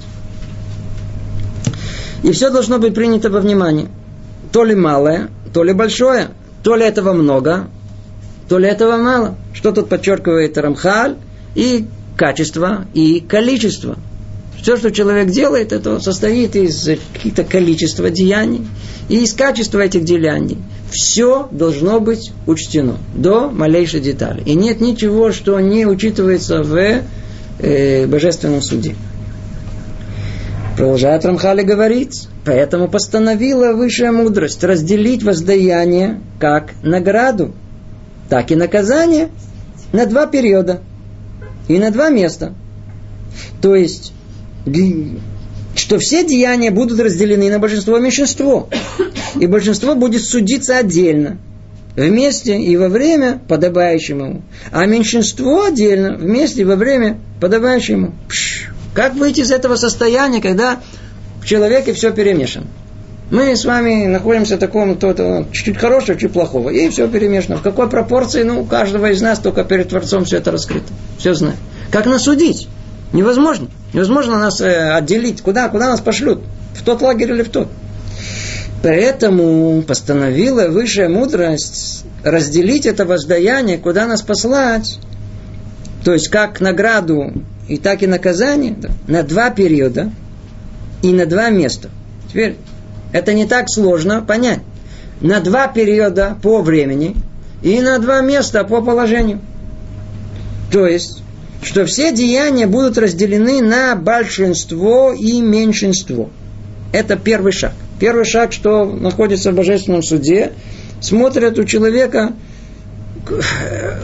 [2.23, 3.89] И все должно быть принято во внимание.
[4.53, 6.29] То ли малое, то ли большое,
[6.63, 7.69] то ли этого много,
[8.49, 9.37] то ли этого мало.
[9.53, 11.17] Что тут подчеркивает Рамхаль?
[11.55, 11.87] И
[12.17, 13.97] качество, и количество.
[14.61, 18.67] Все, что человек делает, это состоит из каких-то количества деяний
[19.11, 20.57] и из качества этих деяний.
[20.91, 24.43] все должно быть учтено до малейшей детали.
[24.47, 27.03] И нет ничего, что не учитывается в
[27.59, 28.95] э, божественном суде.
[30.77, 37.55] Продолжает Рамхали говорить, поэтому постановила высшая мудрость разделить воздаяние как награду,
[38.29, 39.31] так и наказание
[39.93, 40.81] на два периода
[41.69, 42.55] и на два места.
[43.63, 44.13] То есть,
[45.77, 48.69] что все деяния будут разделены на большинство и меньшинство.
[49.39, 51.39] И большинство будет судиться отдельно,
[51.97, 54.43] вместе и во время подобающим ему.
[54.71, 58.13] А меньшинство отдельно, вместе и во время подобающим ему.
[58.29, 60.81] Пш, как выйти из этого состояния, когда
[61.41, 62.67] в человеке все перемешано?
[63.31, 66.71] Мы с вами находимся в таком, то, то чуть-чуть хорошего, чуть плохого.
[66.71, 67.57] И все перемешано.
[67.57, 70.93] В какой пропорции, ну, у каждого из нас только перед Творцом все это раскрыто.
[71.19, 71.57] Все знает.
[71.91, 72.69] Как нас судить?
[73.13, 73.69] Невозможно.
[73.93, 75.41] Невозможно нас э, отделить.
[75.41, 76.43] Куда, куда нас пошлют?
[76.75, 77.69] В тот лагерь или в тот?
[78.85, 84.99] Поэтому постановила высшая мудрость разделить это воздаяние, куда нас послать.
[86.05, 87.33] То есть как награду
[87.67, 90.13] и так и наказание да, на два периода
[91.01, 91.89] и на два места.
[92.29, 92.57] Теперь
[93.15, 94.61] это не так сложно понять.
[95.23, 97.17] На два периода по времени
[97.63, 99.41] и на два места по положению.
[100.71, 101.23] То есть,
[101.63, 106.29] что все деяния будут разделены на большинство и меньшинство.
[106.93, 107.73] Это первый шаг.
[108.01, 110.53] Первый шаг, что находится в божественном суде,
[111.01, 112.33] смотрят у человека,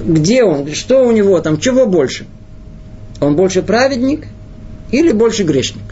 [0.05, 2.27] где он, что у него там, чего больше–
[3.21, 4.27] он больше праведник
[4.91, 5.83] или больше грешник.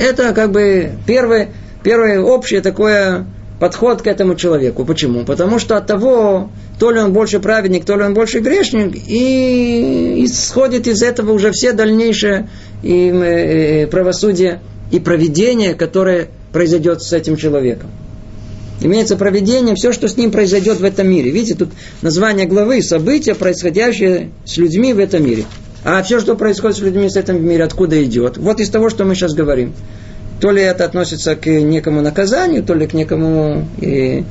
[0.00, 1.48] Это как бы первый,
[1.82, 3.24] первый общий такой
[3.60, 4.84] подход к этому человеку.
[4.84, 5.24] Почему?
[5.24, 10.24] Потому что от того, то ли он больше праведник, то ли он больше грешник, и
[10.24, 12.48] исходит из этого уже все дальнейшие
[12.82, 14.60] и, э, правосудие
[14.90, 17.90] и проведение, которое произойдет с этим человеком.
[18.80, 21.30] Имеется проведение, все, что с ним произойдет в этом мире.
[21.30, 21.70] Видите, тут
[22.00, 25.44] название главы, события, происходящие с людьми в этом мире.
[25.84, 28.36] А все, что происходит с людьми в этом мире, откуда идет?
[28.36, 29.72] Вот из того, что мы сейчас говорим.
[30.40, 34.24] То ли это относится к некому наказанию, то ли к некому и,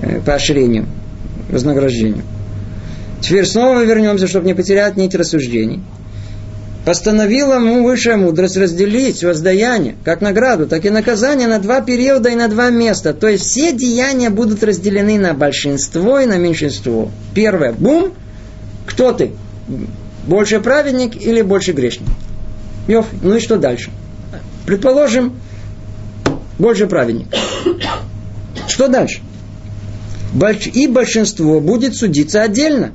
[0.00, 0.86] э, поощрению,
[1.48, 2.24] вознаграждению.
[3.20, 5.80] Теперь снова вернемся, чтобы не потерять нить рассуждений.
[6.84, 12.34] Постановила ему высшая мудрость разделить воздаяние, как награду, так и наказание на два периода и
[12.34, 13.14] на два места.
[13.14, 17.10] То есть все деяния будут разделены на большинство и на меньшинство.
[17.34, 17.72] Первое.
[17.72, 18.14] Бум.
[18.84, 19.30] Кто ты?
[20.26, 22.08] Больше праведник или больше грешник?
[22.88, 23.90] Йоф, ну и что дальше?
[24.66, 25.38] Предположим,
[26.58, 27.28] больше праведник.
[28.66, 29.20] Что дальше?
[30.74, 32.92] И большинство будет судиться отдельно.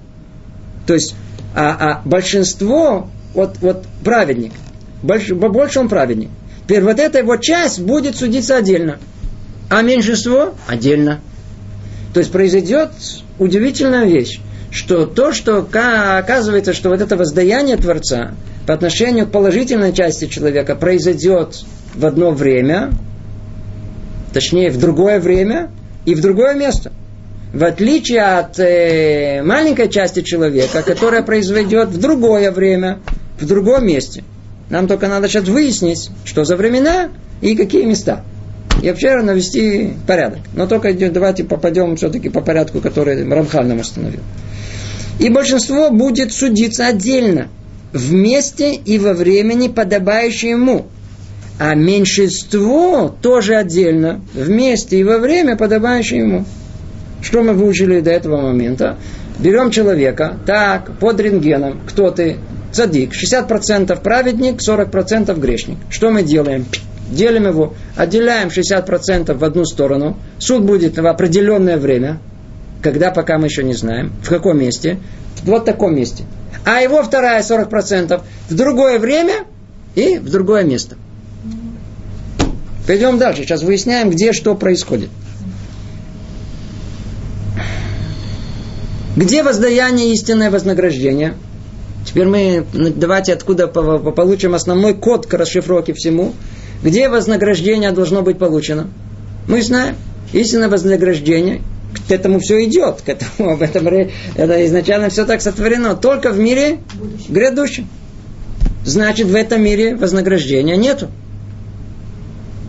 [0.86, 1.16] То есть,
[1.56, 4.54] а, а большинство, вот, вот праведник,
[5.04, 6.30] больше, больше он праведник.
[6.64, 9.00] Теперь вот эта его часть будет судиться отдельно.
[9.70, 11.22] А меньшинство отдельно.
[12.14, 12.92] То есть произойдет
[13.38, 14.40] удивительная вещь
[14.72, 18.34] что то, что оказывается, что вот это воздаяние Творца
[18.66, 21.64] по отношению к положительной части человека произойдет
[21.96, 22.92] в одно время,
[24.34, 25.72] точнее в другое время
[26.06, 26.92] и в другое место.
[27.54, 33.00] В отличие от э, маленькой части человека, которая произойдет в другое время,
[33.40, 34.24] в другом месте.
[34.70, 37.10] Нам только надо сейчас выяснить, что за времена
[37.42, 38.24] и какие места.
[38.82, 40.40] И вообще навести порядок.
[40.54, 44.20] Но только давайте попадем все-таки по порядку, который Рамхаль нам установил.
[45.20, 47.50] И большинство будет судиться отдельно,
[47.92, 50.88] вместе и во времени, подобающее ему.
[51.60, 56.46] А меньшинство тоже отдельно, вместе и во время, подобающее ему.
[57.22, 58.98] Что мы выучили до этого момента?
[59.40, 62.38] Берем человека, так, под рентгеном, кто ты?
[62.72, 65.78] Цадик, 60% праведник, 40% грешник.
[65.90, 66.66] Что мы делаем?
[67.10, 70.18] Делим его, отделяем 60% в одну сторону.
[70.40, 72.20] Суд будет в определенное время,
[72.82, 74.12] когда пока мы еще не знаем.
[74.22, 75.00] В каком месте?
[75.38, 76.26] В вот таком месте.
[76.66, 79.46] А его вторая 40% в другое время
[79.96, 80.98] и в другое место.
[82.86, 83.44] Пойдем дальше.
[83.44, 85.10] Сейчас выясняем, где что происходит.
[89.16, 91.36] Где воздаяние истинное вознаграждение?
[92.08, 96.34] Теперь мы ну, давайте откуда получим основной код к расшифровке всему.
[96.82, 98.88] Где вознаграждение должно быть получено?
[99.48, 99.98] Мы знаем.
[100.32, 101.62] Истинное вознаграждение
[102.08, 106.40] к этому все идет, к этому, об этом это изначально все так сотворено, только в
[106.40, 106.80] мире
[107.28, 107.88] грядущем.
[108.86, 111.10] Значит, в этом мире вознаграждения нету.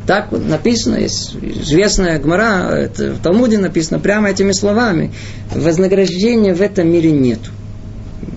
[0.06, 5.12] Так написано, есть известная гмара, это в Талмуде написано прямо этими словами.
[5.54, 7.50] Вознаграждения в этом мире нету.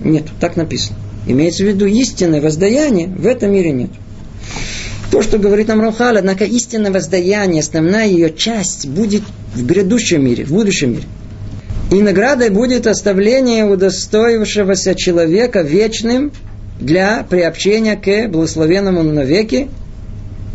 [0.04, 0.98] Нету, так написано.
[1.26, 3.90] Имеется в виду истинное воздаяние в этом мире нет.
[5.10, 9.22] То, что говорит нам Рамхаль, однако истинное воздаяние, основная ее часть будет
[9.54, 11.04] в грядущем мире, в будущем мире.
[11.90, 16.32] И наградой будет оставление удостоившегося человека вечным
[16.80, 19.68] для приобщения к благословенному навеки.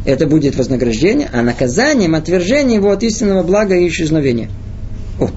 [0.05, 4.49] Это будет вознаграждение, а наказанием отвержение его от истинного блага и исчезновения.
[5.19, 5.29] О,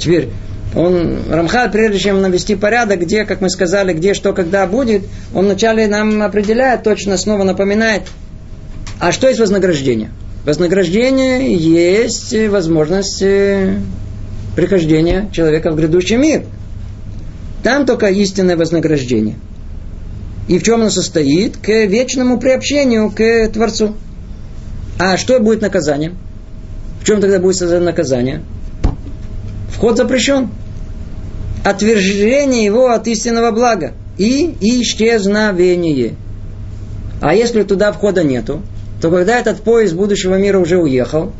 [0.00, 0.30] теперь
[0.76, 5.04] он, Рамхаль, прежде чем навести порядок, где, как мы сказали, где, что, когда будет,
[5.34, 8.02] он вначале нам определяет, точно снова напоминает,
[9.00, 10.10] а что есть вознаграждение?
[10.44, 13.78] Вознаграждение есть возможность э,
[14.54, 16.44] прихождения человека в грядущий мир.
[17.62, 19.36] Там только истинное вознаграждение.
[20.46, 21.56] И в чем оно состоит?
[21.56, 23.96] К вечному приобщению к Творцу.
[24.98, 26.18] А что будет наказанием?
[27.00, 28.42] В чем тогда будет наказание?
[29.70, 30.50] Вход запрещен.
[31.66, 33.94] Отвержение его от истинного блага.
[34.18, 36.14] И исчезновение.
[37.20, 38.62] А если туда входа нету,
[39.02, 41.32] то когда этот поезд будущего мира уже уехал,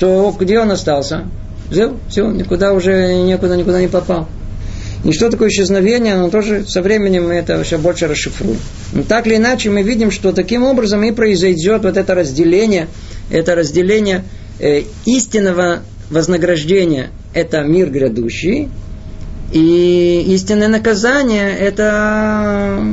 [0.00, 1.26] то где он остался?
[1.70, 4.26] Все, все, никуда уже никуда, никуда не попал.
[5.04, 8.56] И что такое исчезновение, оно тоже со временем мы это все больше расшифруем.
[8.94, 12.88] Но так или иначе мы видим, что таким образом и произойдет вот это разделение,
[13.30, 14.24] это разделение
[14.60, 18.70] э, истинного вознаграждения– это мир грядущий,
[19.52, 22.84] и истинное наказание– это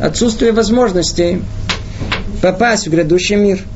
[0.00, 1.42] отсутствие возможностей
[2.40, 3.60] попасть в грядущий мир–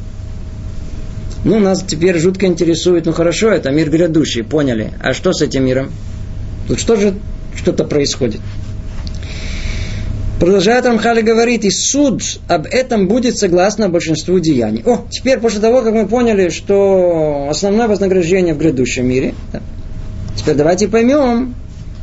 [1.46, 4.92] ну, нас теперь жутко интересует, ну хорошо, это мир грядущий, поняли.
[5.00, 5.92] А что с этим миром?
[6.66, 7.14] Тут что же
[7.54, 8.40] что-то происходит?
[10.40, 14.82] Продолжает Рамхали говорит, и суд об этом будет согласно большинству деяний.
[14.84, 19.32] О, теперь после того, как мы поняли, что основное вознаграждение в грядущем мире,
[20.37, 21.55] теперь давайте поймем,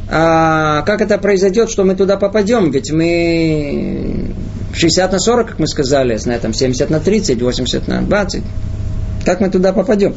[0.10, 2.72] а как это произойдет, что мы туда попадем.
[2.72, 4.34] Ведь мы
[4.74, 8.44] 60 на 40, как мы сказали, на этом 70 на 30, 80 на 20.
[9.26, 10.16] Как мы туда попадем?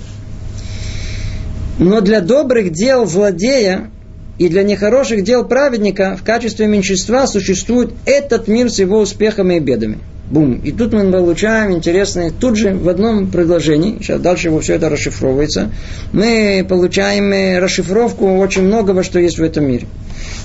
[1.79, 3.91] Но для добрых дел злодея
[4.39, 9.61] и для нехороших дел праведника в качестве меньшинства существует этот мир с его успехами и
[9.61, 9.99] бедами.
[10.29, 10.55] Бум.
[10.65, 15.71] И тут мы получаем интересные, тут же в одном предложении, сейчас дальше все это расшифровывается,
[16.13, 19.87] мы получаем э, расшифровку очень многого, что есть в этом мире.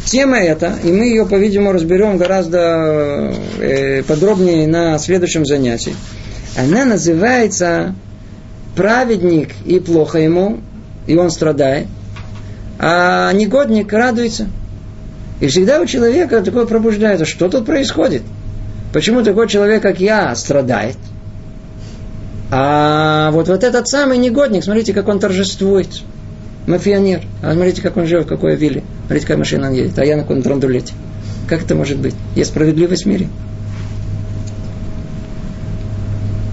[0.06, 5.96] Тема эта, и мы ее, по-видимому, разберем гораздо э, подробнее на следующем занятии.
[6.56, 7.96] Она называется
[8.76, 10.60] праведник и плохо ему,
[11.08, 11.88] и он страдает,
[12.78, 14.48] а негодник радуется.
[15.40, 18.22] И всегда у человека такое пробуждается, что тут происходит?
[18.94, 20.98] Почему такой человек, как я, страдает?
[22.50, 25.88] А вот, вот этот самый негодник, смотрите, как он торжествует.
[26.68, 27.22] Мафионер.
[27.42, 28.84] А смотрите, как он живет, какой вилле.
[29.06, 29.98] Смотрите, какая машина он едет.
[29.98, 30.94] А я на каком драндулете.
[31.48, 32.14] Как это может быть?
[32.36, 33.30] Есть справедливость в мире.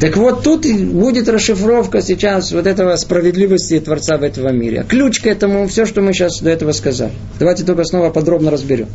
[0.00, 4.86] Так вот, тут будет расшифровка сейчас вот этого справедливости Творца в этом мире.
[4.88, 7.12] Ключ к этому, все, что мы сейчас до этого сказали.
[7.40, 8.86] Давайте только снова подробно разберем.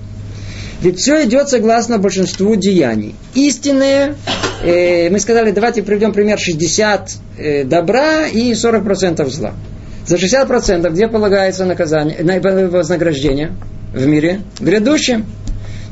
[0.84, 3.16] Ведь все идет согласно большинству деяний.
[3.34, 4.16] Истинные,
[4.62, 9.54] э, мы сказали, давайте приведем пример 60 э, добра и 40% зла.
[10.06, 12.22] За 60% где полагается наказание,
[12.68, 13.54] вознаграждение
[13.94, 14.42] в мире?
[14.60, 15.26] Грядущем.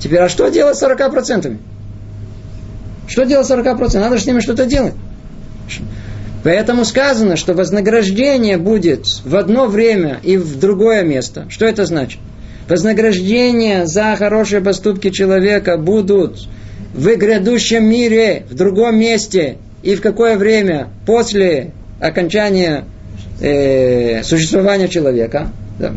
[0.01, 1.57] Теперь, а что делать с 40%?
[3.07, 3.97] Что делать 40%?
[3.97, 4.95] Надо же с ними что-то делать.
[6.43, 11.45] Поэтому сказано, что вознаграждение будет в одно время и в другое место.
[11.49, 12.19] Что это значит?
[12.67, 16.47] Вознаграждения за хорошие поступки человека будут
[16.93, 22.85] в грядущем мире, в другом месте и в какое время после окончания
[23.39, 25.49] э, существования человека.
[25.79, 25.93] Да.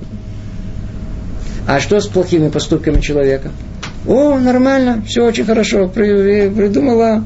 [1.66, 3.50] А что с плохими поступками человека?
[4.06, 7.24] О, нормально, все очень хорошо, придумала,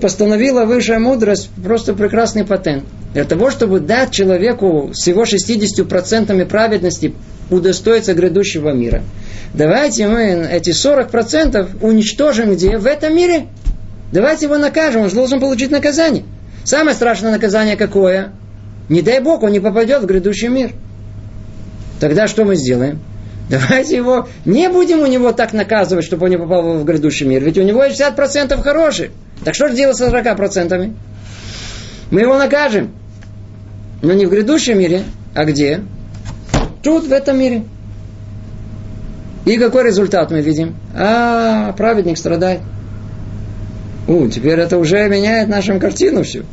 [0.00, 2.84] постановила высшая мудрость, просто прекрасный патент.
[3.14, 7.14] Для того, чтобы дать человеку всего 60% праведности
[7.50, 9.02] удостоиться грядущего мира.
[9.54, 12.76] Давайте мы эти 40% уничтожим где?
[12.76, 13.46] В этом мире.
[14.12, 16.24] Давайте его накажем, он же должен получить наказание.
[16.64, 18.32] Самое страшное наказание какое?
[18.88, 20.72] Не дай Бог, он не попадет в грядущий мир.
[22.00, 23.00] Тогда что мы сделаем?
[23.50, 27.42] Давайте его, не будем у него так наказывать, чтобы он не попал в грядущий мир.
[27.42, 29.10] Ведь у него 60% хорошие.
[29.44, 30.94] Так что же делать с 40%?
[32.10, 32.92] Мы его накажем.
[34.02, 35.02] Но не в грядущем мире,
[35.34, 35.82] а где?
[36.82, 37.64] Тут, в этом мире.
[39.44, 40.76] И какой результат мы видим?
[40.94, 42.60] А, праведник страдает.
[44.06, 46.44] У, теперь это уже меняет нашу картину всю.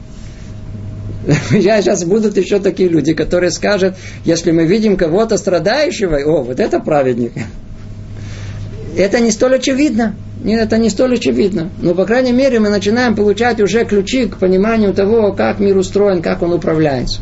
[1.51, 6.59] Я сейчас будут еще такие люди, которые скажут, если мы видим кого-то страдающего, о, вот
[6.59, 7.33] это праведник.
[8.97, 10.15] Это не столь очевидно.
[10.45, 11.71] Нет, это не столь очевидно.
[11.81, 16.21] Но, по крайней мере, мы начинаем получать уже ключи к пониманию того, как мир устроен,
[16.21, 17.19] как он управляется.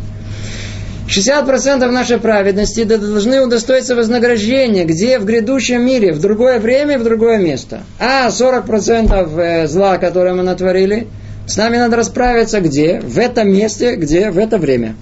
[1.07, 7.37] 60% нашей праведности должны удостоиться вознаграждения, где в грядущем мире, в другое время, в другое
[7.37, 7.83] место.
[7.97, 11.07] А 40% э, зла, которое мы натворили,
[11.47, 12.99] с нами надо расправиться где?
[12.99, 14.31] В этом месте, где?
[14.31, 14.97] В это время.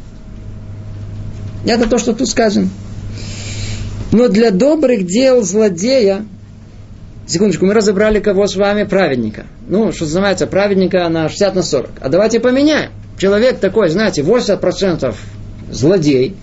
[1.66, 2.70] Это то, что тут сказано.
[4.12, 6.24] Но для добрых дел злодея
[7.28, 8.84] Секундочку, мы разобрали кого с вами?
[8.84, 9.46] Праведника.
[9.68, 11.90] Ну, что называется, праведника на 60 на 40.
[12.02, 12.92] А давайте поменяем.
[13.18, 15.16] Человек такой, знаете, 80%
[15.70, 16.36] злодей.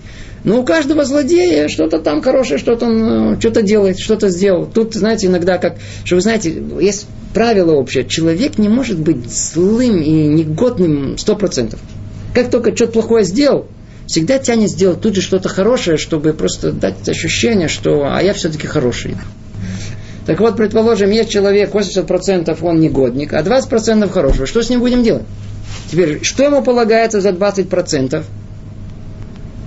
[0.43, 4.65] Ну, у каждого злодея что-то там хорошее, что-то он э, что-то делает, что-то сделал.
[4.65, 5.75] Тут, знаете, иногда как,
[6.05, 8.05] что вы знаете, есть правило общее.
[8.05, 11.77] Человек не может быть злым и негодным 100%.
[12.33, 13.67] Как только что-то плохое сделал,
[14.07, 18.65] всегда тянет сделать тут же что-то хорошее, чтобы просто дать ощущение, что а я все-таки
[18.65, 19.17] хороший.
[20.25, 24.45] Так вот, предположим, есть человек, 80% он негодник, а 20% хорошего.
[24.45, 25.23] Что с ним будем делать?
[25.91, 28.23] Теперь, что ему полагается за 20%?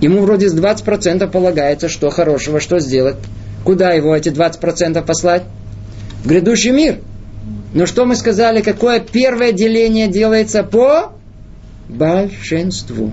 [0.01, 3.15] Ему вроде с 20% полагается, что хорошего, что сделать.
[3.63, 5.43] Куда его эти 20% послать?
[6.23, 6.99] В грядущий мир.
[7.73, 11.13] Но что мы сказали, какое первое деление делается по
[11.89, 13.11] большинству.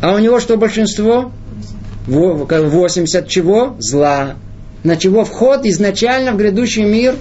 [0.00, 1.32] А у него что большинство?
[2.06, 3.76] 80 чего?
[3.78, 4.36] Зла
[4.88, 7.14] на чего вход изначально в грядущий мир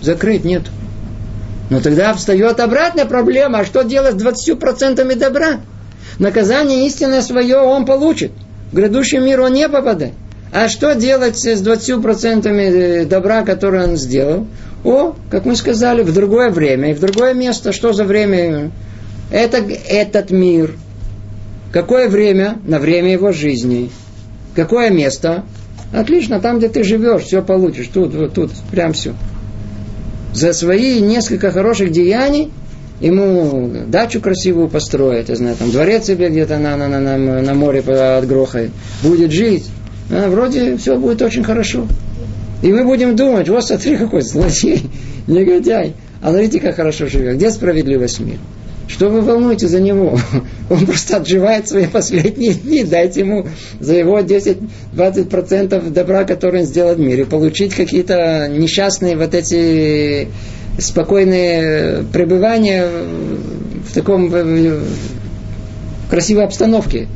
[0.00, 0.62] закрыт, нет.
[1.68, 5.62] Но тогда встает обратная проблема, а что делать с 20% добра?
[6.20, 8.30] Наказание истинное свое он получит.
[8.70, 10.12] В грядущий мир он не попадает.
[10.52, 14.46] А что делать с 20% добра, которые он сделал?
[14.84, 17.72] О, как мы сказали, в другое время и в другое место.
[17.72, 18.70] Что за время?
[19.32, 20.76] Это этот мир.
[21.72, 22.58] Какое время?
[22.64, 23.90] На время его жизни.
[24.54, 25.44] Какое место?
[25.92, 27.88] Отлично, там, где ты живешь, все получишь.
[27.92, 29.14] Тут, вот тут, прям все.
[30.32, 32.50] За свои несколько хороших деяний
[33.00, 37.54] ему дачу красивую построить, я знаю, там дворец себе где-то на, на, на, на, на
[37.54, 38.70] море Грохой,
[39.02, 39.66] будет жить.
[40.10, 41.86] А, вроде все будет очень хорошо.
[42.62, 44.82] И мы будем думать, вот смотри, какой злодей,
[45.26, 45.94] негодяй.
[46.22, 47.36] А смотрите, как хорошо живет.
[47.36, 48.38] Где справедливость мира?
[48.90, 50.18] Что вы волнуете за него?
[50.70, 52.82] Он просто отживает свои последние дни.
[52.82, 53.46] Дайте ему
[53.78, 60.28] за его 10-20% добра, который он сделал в мире, получить какие-то несчастные вот эти
[60.78, 62.88] спокойные пребывания
[63.88, 64.32] в таком
[66.08, 67.06] красивой обстановке.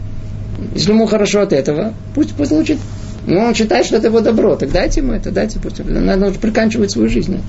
[0.74, 2.78] Если ему хорошо от этого, пусть, получит.
[3.26, 4.54] Но он считает, что это его добро.
[4.54, 5.84] Так дайте ему это, дайте, пусть.
[5.84, 7.40] Надо приканчивать свою жизнь.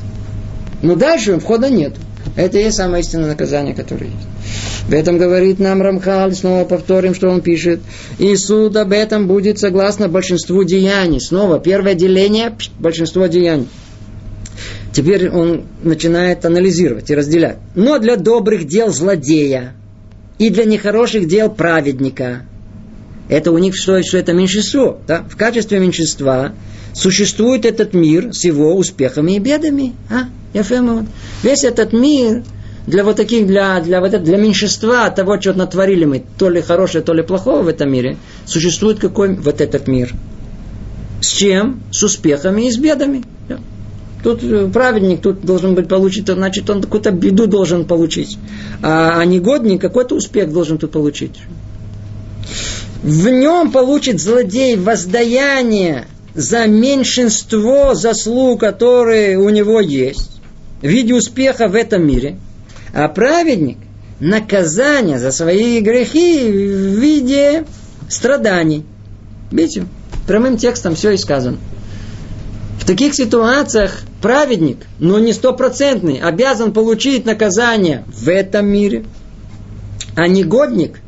[0.81, 1.93] Но дальше входа нет.
[2.35, 4.27] Это и самое истинное наказание, которое есть.
[4.87, 7.79] В этом говорит нам Рамхаль, снова повторим, что он пишет.
[8.19, 11.21] И суд об этом будет согласно большинству деяний.
[11.21, 13.67] Снова первое деление, большинство деяний.
[14.91, 17.57] Теперь он начинает анализировать и разделять.
[17.73, 19.73] Но для добрых дел злодея
[20.37, 22.43] и для нехороших дел праведника.
[23.27, 24.99] Это у них что, что это меньшинство.
[25.07, 25.25] Да?
[25.29, 26.53] В качестве меньшинства
[26.93, 29.93] существует этот мир с его успехами и бедами.
[30.09, 30.29] А?
[30.55, 31.05] Ефемот.
[31.43, 32.43] Весь этот мир
[32.87, 37.03] для вот таких, для, для, вот, для меньшинства того, что натворили мы, то ли хорошее,
[37.03, 40.13] то ли плохого в этом мире, существует какой вот этот мир.
[41.19, 41.81] С чем?
[41.91, 43.23] С успехами и с бедами.
[44.23, 48.37] Тут э, праведник тут должен быть получить, значит, он какую-то беду должен получить.
[48.81, 51.35] А, а негодник какой-то успех должен тут получить.
[53.03, 60.34] В нем получит злодей воздаяние за меньшинство заслуг, которые у него есть
[60.85, 62.37] в виде успеха в этом мире,
[62.93, 63.77] а праведник
[64.19, 67.65] наказание за свои грехи в виде
[68.07, 68.85] страданий.
[69.51, 69.87] Видите,
[70.27, 71.57] прямым текстом все и сказано.
[72.79, 79.05] В таких ситуациях праведник, но не стопроцентный, обязан получить наказание в этом мире,
[80.15, 80.99] а негодник,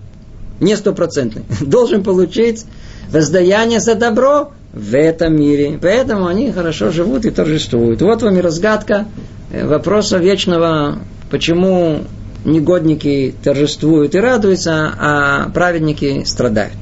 [0.59, 2.65] не стопроцентный, должен получить
[3.11, 5.77] воздаяние за добро в этом мире.
[5.79, 8.01] Поэтому они хорошо живут и торжествуют.
[8.01, 9.05] Вот вам и разгадка
[9.51, 12.03] вопроса вечного, почему
[12.45, 16.77] негодники торжествуют и радуются, а праведники страдают.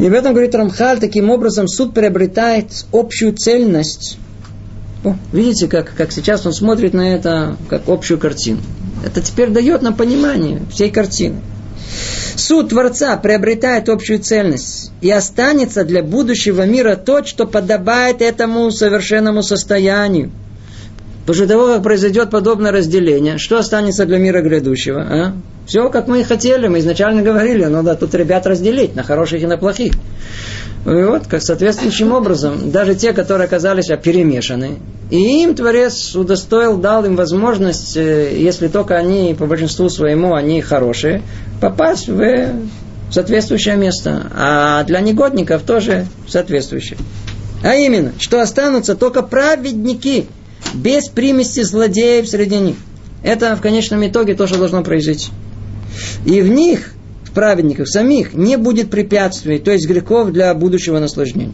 [0.00, 4.18] И в этом говорит Рамхаль, таким образом суд приобретает общую цельность.
[5.04, 8.60] О, видите, как, как сейчас он смотрит на это, как общую картину.
[9.04, 11.40] Это теперь дает нам понимание всей картины.
[12.34, 19.42] Суд Творца приобретает общую цельность и останется для будущего мира то, что подобает этому совершенному
[19.42, 20.32] состоянию–
[21.26, 25.00] После того, как произойдет подобное разделение, что останется для мира грядущего?
[25.00, 25.32] А?
[25.66, 29.46] Все, как мы и хотели, мы изначально говорили, надо тут ребят разделить на хороших и
[29.46, 29.94] на плохих.
[30.84, 37.06] И вот, как соответствующим образом, даже те, которые оказались перемешаны, и им Творец удостоил, дал
[37.06, 41.22] им возможность, э, если только они по большинству своему, они хорошие,
[41.60, 42.52] попасть в
[43.10, 44.26] соответствующее место.
[44.36, 46.98] А для негодников тоже соответствующее.
[47.62, 50.26] А именно, что останутся только праведники,
[50.74, 52.76] без примеси злодеев среди них.
[53.22, 55.30] Это в конечном итоге тоже должно произойти.
[56.26, 56.92] И в них,
[57.24, 61.52] в праведниках самих, не будет препятствий, то есть грехов для будущего наслаждения.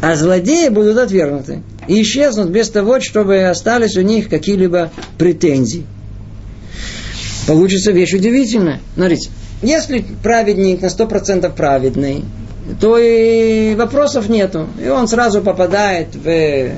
[0.00, 5.86] А злодеи будут отвергнуты и исчезнут без того, чтобы остались у них какие-либо претензии.
[7.46, 8.80] Получится вещь удивительная.
[8.94, 9.30] Смотрите,
[9.62, 12.24] если праведник на сто процентов праведный,
[12.80, 14.66] то и вопросов нету.
[14.82, 16.72] И он сразу попадает в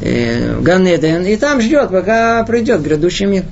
[0.00, 3.44] э, Ганеден, и там ждет, пока придет грядущий мир.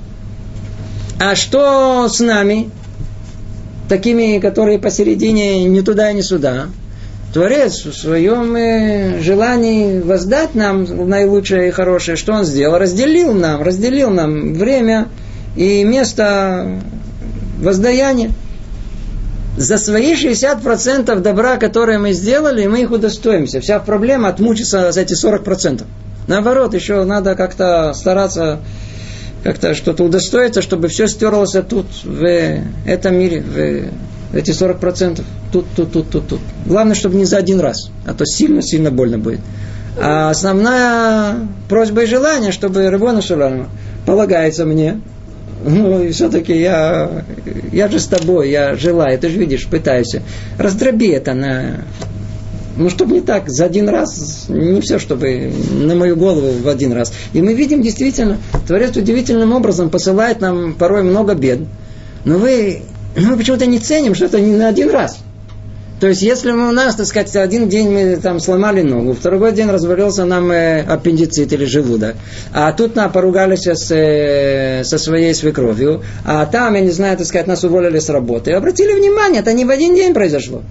[1.19, 2.69] А что с нами,
[3.89, 6.67] такими, которые посередине ни туда, ни сюда?
[7.33, 12.77] Творец в своем э, желании воздать нам наилучшее и хорошее, что он сделал?
[12.77, 15.09] Разделил нам, разделил нам время
[15.55, 16.81] и место
[17.59, 18.31] воздаяния.
[19.57, 23.59] За свои 60% добра, которые мы сделали, мы их удостоимся.
[23.59, 25.83] Вся проблема отмучиться за эти 40%.
[26.27, 28.59] Наоборот, еще надо как-то стараться
[29.43, 32.25] как-то что-то удостоиться, чтобы все стерлось тут, в
[32.85, 35.23] этом мире, в эти 40%.
[35.51, 36.39] Тут, тут, тут, тут, тут.
[36.65, 39.39] Главное, чтобы не за один раз, а то сильно-сильно больно будет.
[39.99, 43.69] А основная просьба и желание, чтобы Рыбона Шалама
[44.05, 44.99] полагается мне,
[45.65, 47.23] ну, и все-таки я,
[47.71, 50.15] я же с тобой, я желаю, ты же видишь, пытаюсь.
[50.57, 51.77] Раздроби это на
[52.77, 56.93] ну, чтобы не так, за один раз, не все, чтобы на мою голову в один
[56.93, 57.11] раз.
[57.33, 61.59] И мы видим действительно, Творец удивительным образом посылает нам порой много бед.
[62.25, 62.81] Но вы,
[63.15, 65.19] мы почему-то не ценим, что это не на один раз.
[65.99, 69.51] То есть, если мы у нас, так сказать, один день мы там сломали ногу, второй
[69.51, 72.15] день развалился нам э, аппендицит или желудок,
[72.53, 77.25] а тут на поругались с, э, со своей свекровью, а там, я не знаю, так
[77.25, 78.51] сказать, нас уволили с работы.
[78.51, 80.61] Обратили внимание, это не в один день произошло.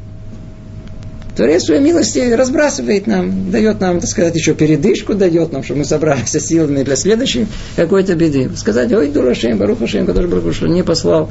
[1.37, 5.85] Творец своей милости разбрасывает нам, дает нам, так сказать, еще передышку дает нам, чтобы мы
[5.85, 8.51] собрались со силами для следующей какой-то беды.
[8.57, 11.31] Сказать, ой, дурашем, барухашем, который что не послал.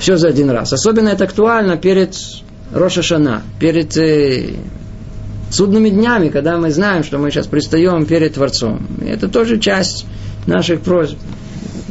[0.00, 0.72] Все за один раз.
[0.72, 2.16] Особенно это актуально перед
[2.72, 4.54] Роша Шана, перед э,
[5.50, 8.86] судными днями, когда мы знаем, что мы сейчас пристаем перед Творцом.
[9.04, 10.06] И это тоже часть
[10.46, 11.18] наших просьб.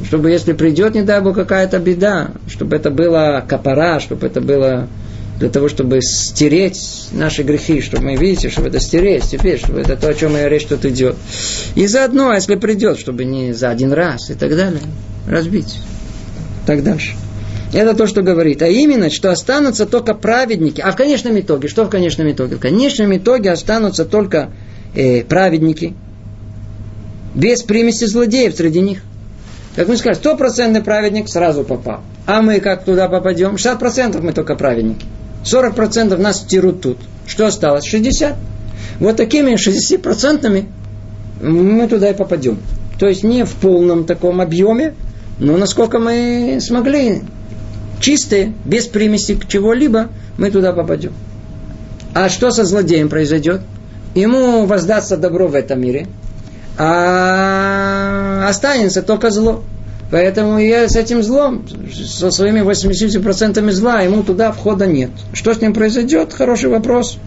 [0.08, 4.88] Чтобы если придет, не дай Бог, какая-то беда, чтобы это было капара, чтобы это было
[5.42, 9.98] для того, чтобы стереть наши грехи, чтобы мы видите, чтобы это стереть теперь, чтобы это
[9.98, 11.16] то, о чем я речь тут идет.
[11.74, 14.84] И заодно, если придет, чтобы не за один раз и так далее,
[15.28, 15.80] разбить.
[16.68, 17.16] Так дальше.
[17.74, 18.62] Это то, что говорит.
[18.62, 20.80] А именно, что останутся только праведники.
[20.80, 22.58] А в конечном итоге, что в конечном итоге?
[22.58, 24.52] В конечном итоге останутся только
[24.94, 25.96] э, праведники,
[27.34, 29.00] без примеси злодеев среди них.
[29.76, 32.02] Как мы сказали, стопроцентный праведник сразу попал.
[32.28, 33.56] А мы как туда попадем?
[33.56, 35.08] 60% мы только праведники.
[35.44, 36.98] 40% нас тирут тут.
[37.26, 37.86] Что осталось?
[37.86, 38.36] 60.
[39.00, 40.66] Вот такими 60%
[41.42, 42.60] мы туда и попадем.
[43.00, 44.94] То есть не в полном таком объеме,
[45.40, 47.24] но насколько мы смогли,
[48.00, 51.14] чистые, без примеси к чего-либо, мы туда попадем.
[52.14, 53.62] А что со злодеем произойдет?
[54.14, 56.08] Ему воздастся добро в этом мире,
[56.78, 59.64] а останется только зло.
[60.12, 65.10] Поэтому я с этим злом, со своими 80% зла, ему туда входа нет.
[65.32, 66.34] Что с ним произойдет?
[66.34, 67.18] Хороший вопрос.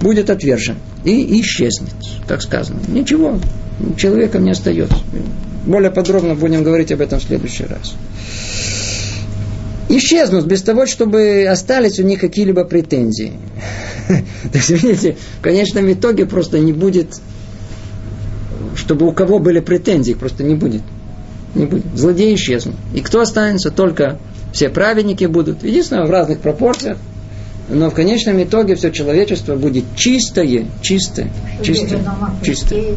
[0.00, 0.76] Будет отвержен.
[1.04, 1.94] И исчезнет,
[2.28, 2.78] как сказано.
[2.86, 3.40] Ничего,
[3.96, 4.96] человека не остается.
[5.66, 7.94] Более подробно будем говорить об этом в следующий раз.
[9.88, 13.32] Исчезнут без того, чтобы остались у них какие-либо претензии.
[14.08, 17.20] То есть, видите, в конечном итоге просто не будет,
[18.76, 20.82] чтобы у кого были претензии, просто не будет
[21.54, 21.84] не будет.
[21.94, 22.76] Злодеи исчезнут.
[22.94, 23.70] И кто останется?
[23.70, 24.18] Только
[24.52, 25.62] все праведники будут.
[25.62, 26.98] Единственное, в разных пропорциях.
[27.68, 31.30] Но в конечном итоге все человечество будет чистое, чистое,
[31.62, 32.00] чистое,
[32.42, 32.96] чистое.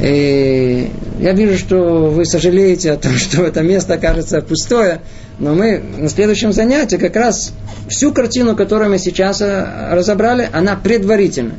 [0.00, 0.90] И
[1.20, 5.00] я вижу, что вы сожалеете о том, что это место кажется пустое,
[5.38, 7.52] но мы на следующем занятии как раз
[7.88, 11.56] всю картину, которую мы сейчас э, разобрали, она предварительная.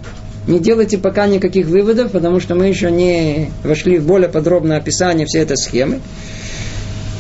[0.48, 5.26] Не делайте пока никаких выводов, потому что мы еще не вошли в более подробное описание
[5.26, 6.02] всей этой схемы.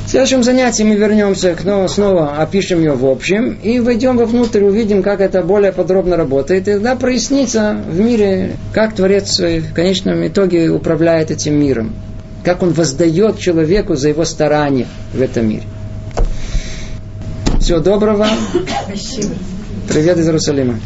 [0.05, 4.63] В следующем занятии мы вернемся к ну, снова опишем ее в общем и войдем вовнутрь,
[4.63, 6.67] увидим, как это более подробно работает.
[6.67, 11.95] И тогда прояснится в мире, как Творец в конечном итоге управляет этим миром.
[12.43, 15.63] Как он воздает человеку за его старания в этом мире.
[17.59, 18.27] Всего доброго.
[18.85, 19.33] Спасибо.
[19.89, 20.73] Привет из Иерусалима.